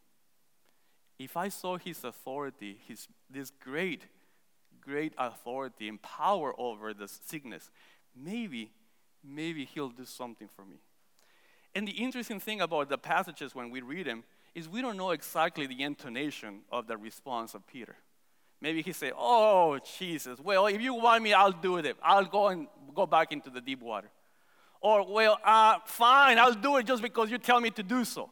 If 1.18 1.38
I 1.38 1.50
saw 1.50 1.78
his 1.78 2.04
authority, 2.04 2.80
his, 2.88 3.08
this 3.30 3.52
great, 3.52 4.06
great 4.82 5.14
authority 5.18 5.88
and 5.88 6.02
power 6.02 6.54
over 6.60 6.94
the 6.94 7.08
sickness, 7.08 7.70
maybe, 8.16 8.72
maybe 9.24 9.66
he'll 9.66 9.90
do 9.90 10.06
something 10.06 10.50
for 10.54 10.66
me. 10.66 10.78
And 11.74 11.88
the 11.88 11.92
interesting 11.92 12.40
thing 12.40 12.60
about 12.60 12.90
the 12.90 12.98
passages 12.98 13.56
when 13.56 13.70
we 13.70 13.82
read 13.82 14.08
them 14.08 14.24
is 14.54 14.68
we 14.68 14.82
don't 14.82 14.98
know 14.98 15.12
exactly 15.12 15.68
the 15.68 15.82
intonation 15.82 16.62
of 16.72 16.88
the 16.88 16.98
response 16.98 17.54
of 17.54 17.66
Peter. 17.68 17.96
Maybe 18.60 18.82
he 18.82 18.92
say, 18.92 19.12
"Oh 19.18 19.80
Jesus, 19.98 20.40
well 20.40 20.68
if 20.68 20.82
you 20.82 20.94
want 20.94 21.24
me, 21.24 21.34
I'll 21.34 21.52
do 21.52 21.78
it. 21.78 21.98
I'll 22.04 22.26
go 22.26 22.48
and 22.50 22.68
go 22.94 23.06
back 23.06 23.32
into 23.32 23.50
the 23.50 23.62
deep 23.62 23.82
water." 23.82 24.10
Or, 24.82 25.06
"Well, 25.12 25.40
uh, 25.44 25.80
fine, 25.86 26.38
I'll 26.40 26.54
do 26.54 26.78
it 26.78 26.86
just 26.86 27.02
because 27.02 27.32
you 27.32 27.38
tell 27.38 27.60
me 27.60 27.72
to 27.72 27.84
do 27.84 28.04
so." 28.04 28.30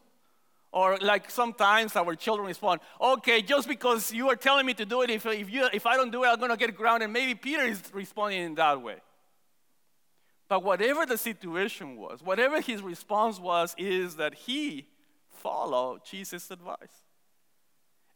Or 0.71 0.97
like 0.97 1.31
sometimes 1.31 1.95
our 1.95 2.15
children 2.15 2.47
respond, 2.47 2.81
"Okay, 3.01 3.41
just 3.41 3.67
because 3.67 4.11
you 4.11 4.29
are 4.29 4.35
telling 4.35 4.65
me 4.67 4.75
to 4.75 4.85
do 4.85 5.01
it, 5.01 5.09
if 5.09 5.25
if 5.25 5.49
you 5.49 5.67
if 5.73 5.85
I 5.87 5.95
don't 5.97 6.11
do 6.11 6.23
it, 6.23 6.27
I'm 6.27 6.39
gonna 6.39 6.57
get 6.57 6.75
grounded." 6.75 7.09
Maybe 7.09 7.33
Peter 7.33 7.63
is 7.63 7.81
responding 7.91 8.41
in 8.41 8.55
that 8.55 8.81
way. 8.81 9.01
But 10.47 10.63
whatever 10.63 11.05
the 11.05 11.17
situation 11.17 11.95
was, 11.95 12.21
whatever 12.21 12.59
his 12.59 12.81
response 12.81 13.39
was, 13.39 13.75
is 13.77 14.15
that 14.15 14.33
he 14.33 14.87
followed 15.41 16.01
Jesus' 16.05 16.51
advice. 16.51 17.03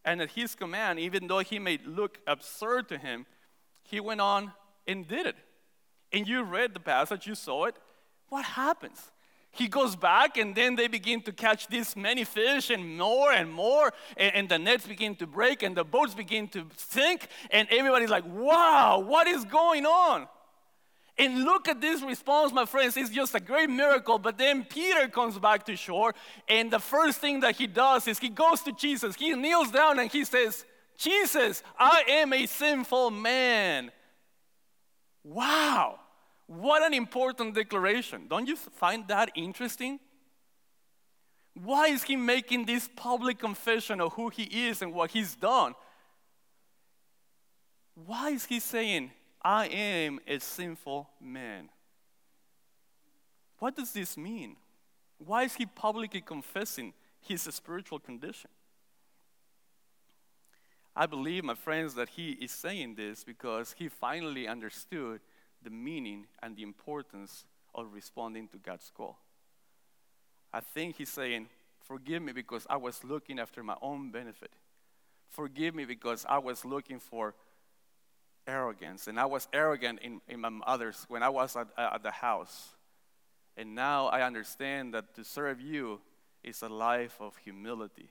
And 0.05 0.21
at 0.21 0.31
his 0.31 0.55
command, 0.55 0.99
even 0.99 1.27
though 1.27 1.39
he 1.39 1.59
may 1.59 1.79
look 1.85 2.19
absurd 2.27 2.89
to 2.89 2.97
him, 2.97 3.25
he 3.83 3.99
went 3.99 4.21
on 4.21 4.51
and 4.87 5.07
did 5.07 5.25
it. 5.25 5.35
And 6.11 6.27
you 6.27 6.43
read 6.43 6.73
the 6.73 6.79
passage, 6.79 7.25
you 7.25 7.35
saw 7.35 7.65
it. 7.65 7.75
What 8.29 8.45
happens? 8.45 9.11
He 9.51 9.67
goes 9.67 9.95
back, 9.95 10.37
and 10.37 10.55
then 10.55 10.75
they 10.75 10.87
begin 10.87 11.21
to 11.21 11.31
catch 11.31 11.67
this 11.67 11.95
many 11.95 12.23
fish 12.23 12.71
and 12.71 12.97
more 12.97 13.31
and 13.31 13.51
more, 13.51 13.93
and, 14.17 14.35
and, 14.35 14.49
the 14.49 14.57
nets 14.57 14.87
begin 14.87 15.15
to 15.17 15.27
break, 15.27 15.61
and 15.61 15.77
the 15.77 15.83
boats 15.83 16.15
begin 16.15 16.47
to 16.49 16.65
sink, 16.75 17.27
and 17.51 17.67
everybody's 17.69 18.09
like, 18.09 18.25
wow, 18.25 18.97
what 18.99 19.27
is 19.27 19.45
going 19.45 19.85
on? 19.85 20.27
And 21.17 21.43
look 21.43 21.67
at 21.67 21.79
this 21.79 22.01
response, 22.01 22.51
my 22.51 22.65
friends. 22.65 22.97
It's 22.97 23.11
just 23.11 23.35
a 23.35 23.39
great 23.39 23.69
miracle. 23.69 24.17
But 24.17 24.37
then 24.37 24.63
Peter 24.63 25.07
comes 25.07 25.37
back 25.37 25.65
to 25.65 25.75
shore, 25.75 26.15
and 26.47 26.71
the 26.71 26.79
first 26.79 27.19
thing 27.19 27.41
that 27.41 27.55
he 27.55 27.67
does 27.67 28.07
is 28.07 28.17
he 28.17 28.29
goes 28.29 28.61
to 28.61 28.71
Jesus. 28.71 29.15
He 29.15 29.33
kneels 29.33 29.69
down 29.69 29.99
and 29.99 30.11
he 30.11 30.25
says, 30.25 30.65
Jesus, 30.97 31.61
I 31.77 32.03
am 32.07 32.33
a 32.33 32.45
sinful 32.45 33.11
man. 33.11 33.91
Wow, 35.23 35.99
what 36.47 36.83
an 36.83 36.93
important 36.93 37.55
declaration. 37.55 38.27
Don't 38.27 38.47
you 38.47 38.55
find 38.55 39.07
that 39.07 39.31
interesting? 39.35 39.99
Why 41.53 41.87
is 41.87 42.03
he 42.03 42.15
making 42.15 42.65
this 42.65 42.89
public 42.95 43.37
confession 43.39 44.01
of 44.01 44.13
who 44.13 44.29
he 44.29 44.43
is 44.67 44.81
and 44.81 44.93
what 44.93 45.11
he's 45.11 45.35
done? 45.35 45.75
Why 47.93 48.31
is 48.31 48.45
he 48.45 48.59
saying, 48.59 49.11
I 49.43 49.67
am 49.67 50.19
a 50.27 50.39
sinful 50.39 51.09
man. 51.19 51.69
What 53.59 53.75
does 53.75 53.91
this 53.91 54.17
mean? 54.17 54.55
Why 55.17 55.43
is 55.43 55.55
he 55.55 55.65
publicly 55.65 56.21
confessing 56.21 56.93
his 57.19 57.41
spiritual 57.43 57.99
condition? 57.99 58.49
I 60.95 61.07
believe, 61.07 61.43
my 61.43 61.55
friends, 61.55 61.95
that 61.95 62.09
he 62.09 62.31
is 62.31 62.51
saying 62.51 62.95
this 62.95 63.23
because 63.23 63.75
he 63.77 63.89
finally 63.89 64.47
understood 64.47 65.21
the 65.63 65.69
meaning 65.71 66.27
and 66.41 66.55
the 66.55 66.63
importance 66.63 67.45
of 67.73 67.93
responding 67.93 68.47
to 68.49 68.57
God's 68.57 68.91
call. 68.95 69.17
I 70.53 70.59
think 70.59 70.97
he's 70.97 71.09
saying, 71.09 71.47
Forgive 71.83 72.21
me 72.21 72.31
because 72.31 72.65
I 72.69 72.77
was 72.77 73.03
looking 73.03 73.39
after 73.39 73.61
my 73.61 73.75
own 73.81 74.09
benefit. 74.09 74.51
Forgive 75.27 75.75
me 75.75 75.83
because 75.83 76.25
I 76.29 76.37
was 76.37 76.63
looking 76.63 76.99
for 76.99 77.35
arrogance. 78.47 79.07
And 79.07 79.19
I 79.19 79.25
was 79.25 79.47
arrogant 79.53 79.99
in, 80.01 80.21
in 80.27 80.39
my 80.39 80.49
mother's 80.49 81.05
when 81.07 81.23
I 81.23 81.29
was 81.29 81.55
at, 81.55 81.67
uh, 81.77 81.91
at 81.93 82.03
the 82.03 82.11
house. 82.11 82.69
And 83.55 83.75
now 83.75 84.07
I 84.07 84.21
understand 84.23 84.93
that 84.93 85.13
to 85.15 85.23
serve 85.23 85.61
you 85.61 86.01
is 86.43 86.61
a 86.61 86.69
life 86.69 87.17
of 87.19 87.37
humility, 87.37 88.09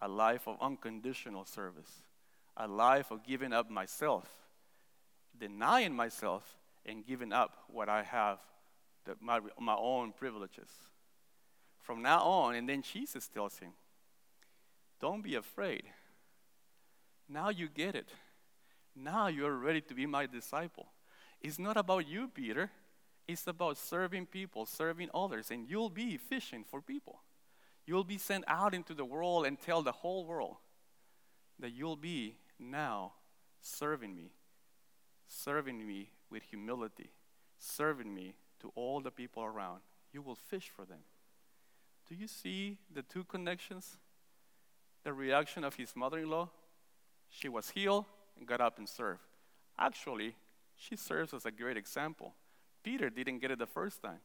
a 0.00 0.08
life 0.08 0.46
of 0.46 0.56
unconditional 0.60 1.44
service, 1.44 1.90
a 2.56 2.68
life 2.68 3.10
of 3.10 3.24
giving 3.24 3.52
up 3.52 3.70
myself, 3.70 4.28
denying 5.38 5.94
myself, 5.94 6.56
and 6.84 7.06
giving 7.06 7.32
up 7.32 7.64
what 7.68 7.88
I 7.88 8.02
have, 8.02 8.38
the, 9.04 9.16
my, 9.20 9.40
my 9.58 9.74
own 9.74 10.12
privileges. 10.12 10.70
From 11.80 12.02
now 12.02 12.22
on, 12.22 12.54
and 12.54 12.68
then 12.68 12.82
Jesus 12.82 13.28
tells 13.28 13.58
him, 13.58 13.70
Don't 15.00 15.22
be 15.22 15.34
afraid. 15.34 15.84
Now 17.28 17.48
you 17.50 17.68
get 17.68 17.94
it. 17.94 18.08
Now 19.02 19.28
you're 19.28 19.56
ready 19.56 19.80
to 19.82 19.94
be 19.94 20.06
my 20.06 20.26
disciple. 20.26 20.88
It's 21.40 21.58
not 21.58 21.76
about 21.76 22.08
you, 22.08 22.28
Peter. 22.28 22.70
It's 23.26 23.46
about 23.46 23.76
serving 23.76 24.26
people, 24.26 24.66
serving 24.66 25.10
others, 25.14 25.50
and 25.50 25.68
you'll 25.68 25.90
be 25.90 26.16
fishing 26.16 26.64
for 26.64 26.80
people. 26.80 27.20
You'll 27.86 28.04
be 28.04 28.18
sent 28.18 28.44
out 28.48 28.74
into 28.74 28.94
the 28.94 29.04
world 29.04 29.46
and 29.46 29.58
tell 29.58 29.82
the 29.82 29.92
whole 29.92 30.24
world 30.24 30.56
that 31.58 31.72
you'll 31.72 31.96
be 31.96 32.36
now 32.58 33.12
serving 33.60 34.14
me, 34.16 34.32
serving 35.26 35.86
me 35.86 36.10
with 36.30 36.42
humility, 36.44 37.10
serving 37.58 38.12
me 38.12 38.34
to 38.60 38.72
all 38.74 39.00
the 39.00 39.10
people 39.10 39.44
around. 39.44 39.80
You 40.12 40.22
will 40.22 40.34
fish 40.34 40.70
for 40.74 40.84
them. 40.84 41.00
Do 42.08 42.14
you 42.14 42.26
see 42.26 42.78
the 42.92 43.02
two 43.02 43.24
connections? 43.24 43.98
The 45.04 45.12
reaction 45.12 45.64
of 45.64 45.76
his 45.76 45.94
mother 45.94 46.18
in 46.18 46.30
law? 46.30 46.48
She 47.30 47.48
was 47.48 47.70
healed 47.70 48.06
got 48.46 48.60
up 48.60 48.78
and 48.78 48.88
served. 48.88 49.20
Actually, 49.78 50.34
she 50.76 50.96
serves 50.96 51.34
as 51.34 51.46
a 51.46 51.50
great 51.50 51.76
example. 51.76 52.34
Peter 52.82 53.10
didn't 53.10 53.38
get 53.38 53.50
it 53.50 53.58
the 53.58 53.66
first 53.66 54.02
time. 54.02 54.20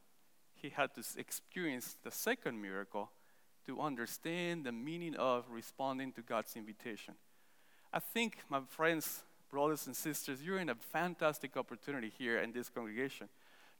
He 0.56 0.70
had 0.70 0.94
to 0.96 1.04
experience 1.18 1.98
the 2.04 2.12
second 2.12 2.62
miracle 2.62 3.12
to 3.66 3.82
understand 3.82 4.66
the 4.66 4.72
meaning 4.72 5.16
of 5.16 5.46
responding 5.50 6.12
to 6.14 6.22
God's 6.22 6.56
invitation. 6.56 7.16
I 7.92 8.00
think, 8.00 8.38
my 8.50 8.62
friends, 8.68 9.24
brothers, 9.50 9.88
and 9.88 9.96
sisters, 9.96 10.42
you're 10.42 10.60
in 10.60 10.70
a 10.70 10.76
fantastic 10.76 11.56
opportunity 11.58 12.12
here 12.18 12.40
in 12.40 12.52
this 12.52 12.70
congregation. 12.70 13.30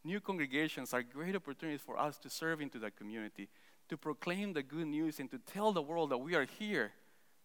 New 0.04 0.20
congregations 0.20 0.94
are 0.94 1.04
great 1.04 1.36
opportunities 1.36 1.82
for 1.82 1.98
us 1.98 2.18
to 2.20 2.30
serve 2.30 2.62
into 2.62 2.80
the 2.80 2.92
community, 2.92 3.50
to 3.90 3.98
proclaim 3.98 4.54
the 4.54 4.64
good 4.64 4.88
news, 4.88 5.20
and 5.20 5.32
to 5.32 5.40
tell 5.40 5.72
the 5.72 5.82
world 5.82 6.10
that 6.10 6.18
we 6.18 6.36
are 6.36 6.46
here 6.46 6.92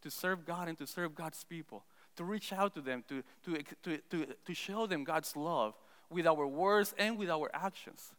to 0.03 0.11
serve 0.11 0.45
God 0.45 0.69
and 0.69 0.79
to 0.79 0.87
serve 0.87 1.15
God's 1.15 1.43
people, 1.45 1.85
to 2.19 2.25
reach 2.25 2.53
out 2.53 2.75
to 2.75 2.81
them, 2.81 3.03
to, 3.09 3.23
to, 3.45 3.63
to, 3.83 3.99
to, 4.11 4.27
to 4.45 4.55
show 4.55 4.87
them 4.87 5.05
God's 5.05 5.35
love 5.35 5.75
with 6.11 6.27
our 6.27 6.47
words 6.47 6.95
and 6.99 7.17
with 7.17 7.31
our 7.31 7.51
actions. 7.55 8.13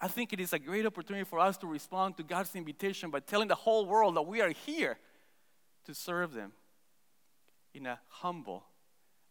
I 0.00 0.08
think 0.08 0.32
it 0.32 0.40
is 0.40 0.52
a 0.52 0.58
great 0.58 0.84
opportunity 0.84 1.24
for 1.24 1.38
us 1.38 1.56
to 1.58 1.66
respond 1.66 2.16
to 2.16 2.22
God's 2.22 2.54
invitation 2.56 3.10
by 3.10 3.20
telling 3.20 3.48
the 3.48 3.54
whole 3.54 3.86
world 3.86 4.16
that 4.16 4.22
we 4.22 4.40
are 4.40 4.50
here 4.50 4.98
to 5.84 5.94
serve 5.94 6.32
them 6.32 6.52
in 7.74 7.86
a 7.86 8.00
humble, 8.08 8.64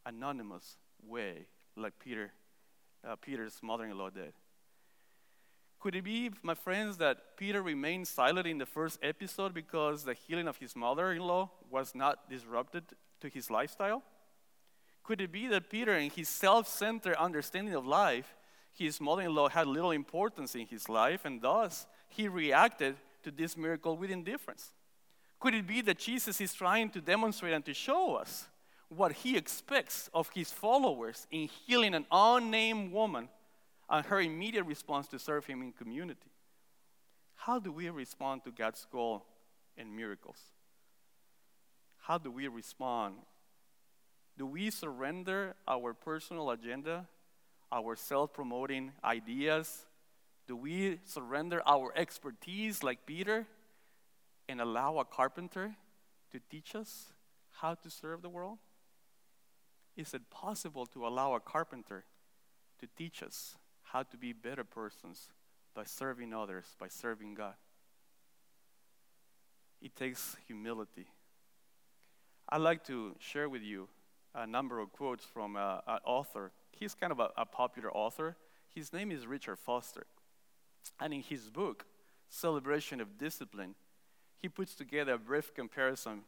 anonymous 0.05 0.77
way, 1.05 1.47
like 1.75 1.93
Peter, 1.99 2.31
uh, 3.07 3.15
Peter's 3.15 3.59
mother-in-law 3.61 4.11
did. 4.11 4.33
Could 5.79 5.95
it 5.95 6.03
be, 6.03 6.31
my 6.43 6.53
friends, 6.53 6.97
that 6.97 7.35
Peter 7.35 7.61
remained 7.61 8.07
silent 8.07 8.47
in 8.47 8.57
the 8.57 8.65
first 8.65 8.99
episode 9.03 9.53
because 9.53 10.03
the 10.03 10.13
healing 10.13 10.47
of 10.47 10.57
his 10.57 10.75
mother-in-law 10.75 11.49
was 11.69 11.93
not 11.93 12.29
disrupted 12.29 12.83
to 13.23 13.29
his 13.29 13.49
lifestyle? 13.49 14.03
Could 15.03 15.21
it 15.21 15.31
be 15.31 15.47
that 15.47 15.69
Peter, 15.69 15.97
in 15.97 16.09
his 16.09 16.29
self-centered 16.29 17.15
understanding 17.15 17.73
of 17.73 17.85
life, 17.85 18.35
his 18.73 18.99
mother-in-law 18.99 19.49
had 19.49 19.67
little 19.67 19.91
importance 19.91 20.55
in 20.55 20.67
his 20.67 20.87
life, 20.89 21.25
and 21.25 21.41
thus 21.41 21.87
he 22.09 22.27
reacted 22.27 22.95
to 23.23 23.31
this 23.31 23.57
miracle 23.57 23.97
with 23.97 24.11
indifference? 24.11 24.73
Could 25.39 25.55
it 25.55 25.67
be 25.67 25.81
that 25.81 25.99
Jesus 25.99 26.39
is 26.39 26.53
trying 26.53 26.89
to 26.91 27.01
demonstrate 27.01 27.53
and 27.53 27.65
to 27.65 27.73
show 27.73 28.15
us 28.15 28.47
what 28.89 29.11
he 29.11 29.35
expects 29.37 30.09
of 30.13 30.29
his 30.33 30.51
followers 30.51 31.27
in 31.31 31.49
healing 31.65 31.95
an 31.95 32.05
unnamed 32.11 32.91
woman 32.91 33.29
and 33.89 34.05
her 34.05 34.21
immediate 34.21 34.65
response 34.65 35.07
to 35.07 35.19
serve 35.19 35.45
him 35.45 35.61
in 35.61 35.71
community? 35.71 36.31
How 37.35 37.59
do 37.59 37.71
we 37.71 37.89
respond 37.89 38.43
to 38.43 38.51
God's 38.51 38.85
call 38.89 39.25
and 39.77 39.95
miracles? 39.95 40.37
How 42.03 42.17
do 42.17 42.31
we 42.31 42.47
respond? 42.47 43.15
Do 44.37 44.45
we 44.45 44.69
surrender 44.69 45.55
our 45.67 45.93
personal 45.93 46.49
agenda, 46.49 47.07
our 47.71 47.95
self 47.95 48.33
promoting 48.33 48.93
ideas? 49.03 49.85
Do 50.47 50.55
we 50.55 50.99
surrender 51.05 51.61
our 51.65 51.91
expertise 51.95 52.83
like 52.83 53.05
Peter? 53.05 53.45
and 54.47 54.61
allow 54.61 54.97
a 54.97 55.05
carpenter 55.05 55.75
to 56.31 56.39
teach 56.49 56.75
us 56.75 57.13
how 57.61 57.75
to 57.75 57.89
serve 57.89 58.21
the 58.21 58.29
world? 58.29 58.59
Is 59.95 60.13
it 60.13 60.29
possible 60.29 60.85
to 60.87 61.05
allow 61.05 61.33
a 61.33 61.39
carpenter 61.39 62.05
to 62.79 62.87
teach 62.97 63.21
us 63.21 63.55
how 63.83 64.03
to 64.03 64.17
be 64.17 64.33
better 64.33 64.63
persons 64.63 65.29
by 65.75 65.83
serving 65.83 66.33
others, 66.33 66.65
by 66.79 66.87
serving 66.87 67.35
God? 67.35 67.55
It 69.81 69.95
takes 69.95 70.35
humility. 70.47 71.07
I'd 72.53 72.61
like 72.61 72.83
to 72.83 73.15
share 73.17 73.49
with 73.49 73.63
you 73.63 73.87
a 74.35 74.45
number 74.45 74.79
of 74.79 74.91
quotes 74.91 75.25
from 75.25 75.55
uh, 75.55 75.79
an 75.87 75.97
author. 76.05 76.51
He's 76.71 76.93
kind 76.93 77.11
of 77.11 77.19
a, 77.19 77.29
a 77.35 77.47
popular 77.47 77.91
author. 77.91 78.35
His 78.75 78.93
name 78.93 79.11
is 79.11 79.25
Richard 79.25 79.57
Foster. 79.57 80.05
And 80.99 81.15
in 81.15 81.23
his 81.23 81.49
book, 81.49 81.87
Celebration 82.29 83.01
of 83.01 83.17
Discipline, 83.17 83.73
he 84.39 84.49
puts 84.49 84.75
together 84.75 85.13
a 85.13 85.17
brief 85.17 85.55
comparison 85.55 86.25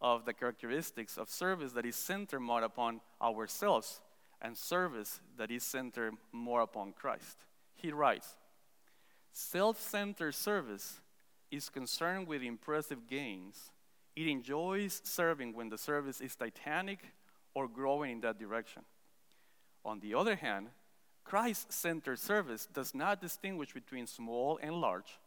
of 0.00 0.24
the 0.24 0.32
characteristics 0.32 1.16
of 1.16 1.30
service 1.30 1.70
that 1.74 1.86
is 1.86 1.94
centered 1.94 2.40
more 2.40 2.64
upon 2.64 3.00
ourselves 3.22 4.00
and 4.42 4.58
service 4.58 5.20
that 5.36 5.52
is 5.52 5.62
centered 5.62 6.14
more 6.32 6.62
upon 6.62 6.92
Christ. 6.92 7.36
He 7.76 7.92
writes 7.92 8.34
Self 9.30 9.80
centered 9.80 10.34
service 10.34 11.00
is 11.52 11.68
concerned 11.68 12.26
with 12.26 12.42
impressive 12.42 13.06
gains. 13.06 13.70
It 14.18 14.26
enjoys 14.26 15.00
serving 15.04 15.54
when 15.54 15.68
the 15.68 15.78
service 15.78 16.20
is 16.20 16.34
titanic 16.34 17.00
or 17.54 17.68
growing 17.68 18.10
in 18.10 18.20
that 18.22 18.38
direction. 18.38 18.82
On 19.84 20.00
the 20.00 20.14
other 20.14 20.36
hand, 20.36 20.68
Christ 21.22 21.72
centered 21.72 22.18
service 22.18 22.66
does 22.66 22.94
not 22.94 23.20
distinguish 23.20 23.72
between 23.72 24.06
small 24.06 24.58
and 24.60 24.80
large 24.80 25.18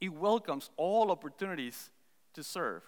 it 0.00 0.12
welcomes 0.12 0.70
all 0.76 1.10
opportunities 1.10 1.90
to 2.34 2.42
serve. 2.42 2.82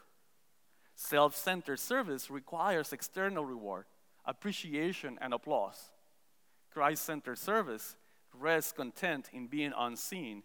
Self 0.95 1.35
centered 1.35 1.79
service 1.79 2.31
requires 2.31 2.93
external 2.93 3.45
reward, 3.45 3.87
appreciation, 4.25 5.19
and 5.21 5.33
applause. 5.33 5.91
Christ 6.71 7.05
centered 7.05 7.39
service 7.39 7.97
rests 8.35 8.73
content 8.73 9.31
in 9.33 9.47
being 9.47 9.73
unseen. 9.77 10.43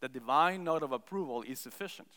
The 0.00 0.08
divine 0.08 0.64
note 0.64 0.82
of 0.82 0.92
approval 0.92 1.42
is 1.42 1.60
sufficient. 1.60 2.08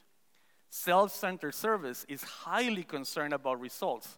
Self 0.76 1.14
centered 1.14 1.54
service 1.54 2.04
is 2.10 2.24
highly 2.24 2.82
concerned 2.82 3.32
about 3.32 3.60
results. 3.60 4.18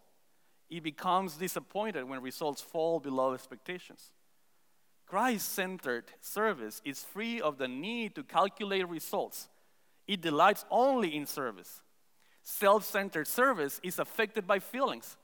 It 0.69 0.83
becomes 0.83 1.35
disappointed 1.35 2.05
when 2.05 2.21
results 2.21 2.61
fall 2.61 3.01
below 3.01 3.33
expectations. 3.33 4.13
Christ 5.05 5.51
centered 5.51 6.05
service 6.21 6.81
is 6.85 7.03
free 7.03 7.41
of 7.41 7.57
the 7.57 7.67
need 7.67 8.15
to 8.15 8.23
calculate 8.23 8.87
results 8.87 9.49
it 10.07 10.21
delights 10.21 10.63
only 10.71 11.13
in 11.13 11.25
service. 11.25 11.81
Self 12.41 12.85
centered 12.85 13.27
service 13.27 13.81
is 13.83 13.99
affected 13.99 14.47
by 14.47 14.59
feelings. 14.59 15.17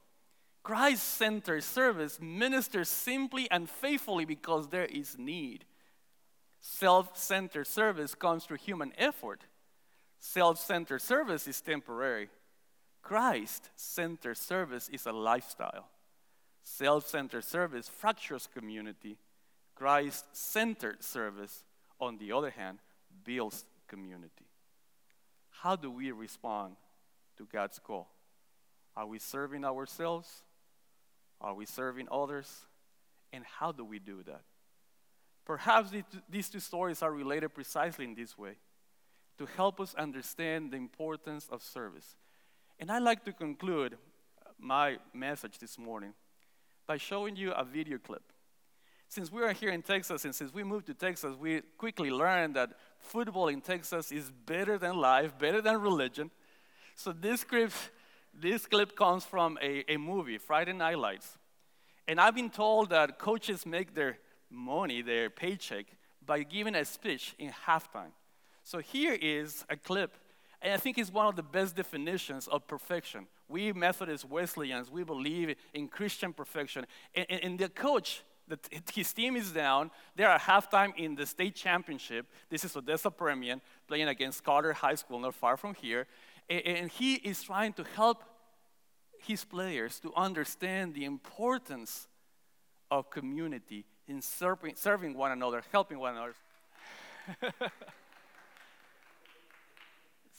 Christ 0.63 1.15
centered 1.15 1.63
service 1.63 2.20
ministers 2.20 2.89
simply 2.89 3.50
and 3.50 3.70
faithfully 3.70 4.26
because 4.26 4.67
there 4.67 4.86
is 4.86 5.17
need. 5.17 5.63
Self 6.60 7.17
centered 7.17 7.67
service 7.67 8.15
comes 8.15 8.44
through 8.44 8.58
human 8.58 8.91
effort. 8.98 9.46
Self 10.23 10.60
centered 10.60 11.01
service 11.01 11.47
is 11.47 11.60
temporary. 11.62 12.29
Christ 13.01 13.71
centered 13.75 14.38
service 14.38 14.88
is 14.88 15.07
a 15.07 15.12
lifestyle. 15.12 15.89
Self 16.62 17.07
centered 17.07 17.43
service 17.43 17.89
fractures 17.89 18.47
community. 18.53 19.17
Christ 19.73 20.25
centered 20.31 21.03
service, 21.03 21.63
on 21.99 22.19
the 22.19 22.31
other 22.31 22.51
hand, 22.51 22.77
builds 23.23 23.65
community. 23.88 24.45
How 25.49 25.75
do 25.75 25.89
we 25.89 26.12
respond 26.12 26.75
to 27.38 27.47
God's 27.51 27.79
call? 27.79 28.07
Are 28.95 29.07
we 29.07 29.17
serving 29.17 29.65
ourselves? 29.65 30.43
Are 31.41 31.55
we 31.55 31.65
serving 31.65 32.07
others? 32.12 32.67
And 33.34 33.43
how 33.43 33.71
do 33.71 33.84
we 33.84 33.97
do 33.97 34.21
that? 34.27 34.43
Perhaps 35.45 35.89
these 36.29 36.49
two 36.49 36.60
stories 36.60 37.01
are 37.01 37.12
related 37.12 37.55
precisely 37.55 38.05
in 38.05 38.13
this 38.13 38.38
way 38.38 38.57
to 39.38 39.46
help 39.58 39.80
us 39.80 39.96
understand 39.96 40.72
the 40.72 40.78
importance 40.78 41.48
of 41.52 41.62
service. 41.62 42.15
And 42.80 42.91
I'd 42.91 43.04
like 43.04 43.24
to 43.26 43.34
conclude 43.34 43.98
my 44.60 44.98
message 45.13 45.60
this 45.60 45.78
morning 45.78 46.13
by 46.88 46.98
showing 46.98 47.36
you 47.36 47.52
a 47.52 47.63
video 47.63 47.98
clip. 47.98 48.24
Since 49.08 49.32
we 49.32 49.44
are 49.44 49.52
here 49.52 49.72
in 49.72 49.82
Texas 49.82 50.24
and 50.24 50.34
since 50.34 50.54
we 50.54 50.63
moved 50.63 50.88
to 50.88 50.94
Texas, 50.94 51.36
we 51.36 51.62
quickly 51.78 52.10
learned 52.10 52.56
that 52.56 52.72
football 52.98 53.50
in 53.50 53.60
Texas 53.60 54.12
is 54.12 54.32
better 54.32 54.78
than 54.78 54.96
life, 54.96 55.38
better 55.38 55.62
than 55.62 55.82
religion. 55.82 56.32
So 56.96 57.12
this 57.12 57.44
clip, 57.44 57.72
this 58.34 58.65
clip 58.65 58.96
comes 58.96 59.26
from 59.26 59.58
a, 59.62 59.84
a 59.91 59.98
movie, 59.98 60.38
Friday 60.38 60.74
Night 60.74 60.98
Lights. 60.98 61.38
And 62.08 62.22
I've 62.22 62.36
been 62.36 62.50
told 62.50 62.89
that 62.91 63.20
coaches 63.20 63.65
make 63.65 63.94
their 63.96 64.17
money, 64.50 65.02
their 65.02 65.30
paycheck, 65.30 65.86
by 66.26 66.44
giving 66.44 66.76
a 66.76 66.86
speech 66.86 67.36
in 67.38 67.52
halftime. 67.67 68.13
So 68.71 68.79
here 68.79 69.17
is 69.21 69.65
a 69.69 69.75
clip, 69.75 70.15
and 70.62 70.73
I 70.73 70.77
think 70.77 70.97
it's 70.97 71.12
one 71.12 71.25
of 71.25 71.36
the 71.36 71.43
best 71.43 71.75
definitions 71.75 72.47
of 72.47 72.65
perfection. 72.67 73.27
We 73.49 73.73
Methodist 73.73 74.23
Wesleyans, 74.29 74.89
we 74.89 75.03
believe 75.03 75.57
in 75.73 75.89
Christian 75.89 76.31
perfection. 76.31 76.86
And, 77.13 77.25
and, 77.29 77.43
and 77.43 77.60
the 77.60 77.67
coach, 77.67 78.23
the, 78.47 78.57
his 78.93 79.12
team 79.12 79.36
is 79.36 79.51
down. 79.51 79.91
They're 80.15 80.29
at 80.29 80.39
halftime 80.39 80.93
in 80.95 81.15
the 81.15 81.25
state 81.25 81.53
championship. 81.53 82.27
This 82.49 82.63
is 82.63 82.73
Odessa 82.77 83.12
Permian 83.12 83.60
playing 83.89 84.07
against 84.07 84.41
Carter 84.41 84.71
High 84.71 84.95
School, 84.95 85.19
not 85.19 85.36
far 85.36 85.57
from 85.57 85.73
here. 85.73 86.07
And, 86.49 86.65
and 86.65 86.91
he 86.91 87.15
is 87.15 87.43
trying 87.43 87.73
to 87.73 87.84
help 87.97 88.23
his 89.19 89.43
players 89.43 89.99
to 89.99 90.13
understand 90.15 90.93
the 90.93 91.03
importance 91.03 92.07
of 92.89 93.10
community 93.10 93.84
in 94.07 94.21
serving, 94.21 94.75
serving 94.77 95.13
one 95.13 95.34
another, 95.34 95.62
helping 95.73 95.99
one 95.99 96.15
another. 96.15 96.36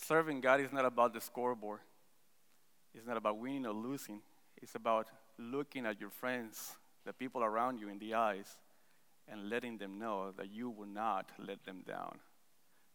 Serving 0.03 0.41
God 0.41 0.61
is 0.61 0.73
not 0.73 0.85
about 0.85 1.15
the 1.15 1.21
scoreboard. 1.21 1.81
It's 2.95 3.07
not 3.07 3.17
about 3.17 3.39
winning 3.39 3.67
or 3.67 3.73
losing. 3.73 4.21
It's 4.61 4.75
about 4.75 5.07
looking 5.39 5.87
at 5.87 6.01
your 6.01 6.11
friends, 6.11 6.77
the 7.07 7.13
people 7.13 7.43
around 7.43 7.79
you 7.79 7.89
in 7.89 7.99
the 7.99 8.15
eyes, 8.15 8.59
and 9.29 9.49
letting 9.49 9.79
them 9.79 9.99
know 9.99 10.33
that 10.37 10.51
you 10.51 10.69
will 10.69 10.89
not 10.89 11.31
let 11.39 11.65
them 11.65 11.83
down, 11.87 12.19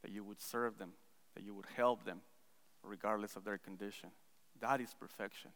that 0.01 0.11
you 0.11 0.23
would 0.23 0.41
serve 0.41 0.77
them, 0.77 0.91
that 1.35 1.43
you 1.43 1.53
would 1.53 1.65
help 1.75 2.03
them, 2.03 2.19
regardless 2.83 3.35
of 3.37 3.45
their 3.45 3.57
condition. 3.57 4.09
That 4.59 4.81
is 4.81 4.93
perfection. 4.93 5.51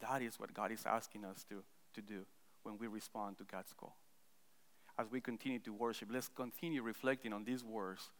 That 0.00 0.22
is 0.22 0.38
what 0.38 0.54
God 0.54 0.70
is 0.70 0.84
asking 0.86 1.24
us 1.24 1.44
to, 1.48 1.62
to 1.94 2.02
do 2.02 2.24
when 2.62 2.78
we 2.78 2.86
respond 2.86 3.38
to 3.38 3.44
God's 3.44 3.72
call. 3.72 3.96
As 4.96 5.10
we 5.10 5.20
continue 5.20 5.58
to 5.60 5.72
worship, 5.72 6.08
let's 6.12 6.28
continue 6.28 6.82
reflecting 6.82 7.32
on 7.32 7.44
these 7.44 7.64
words 7.64 8.10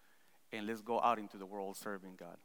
and 0.52 0.66
let's 0.66 0.82
go 0.82 1.00
out 1.00 1.20
into 1.20 1.36
the 1.36 1.46
world 1.46 1.76
serving 1.76 2.14
God. 2.18 2.36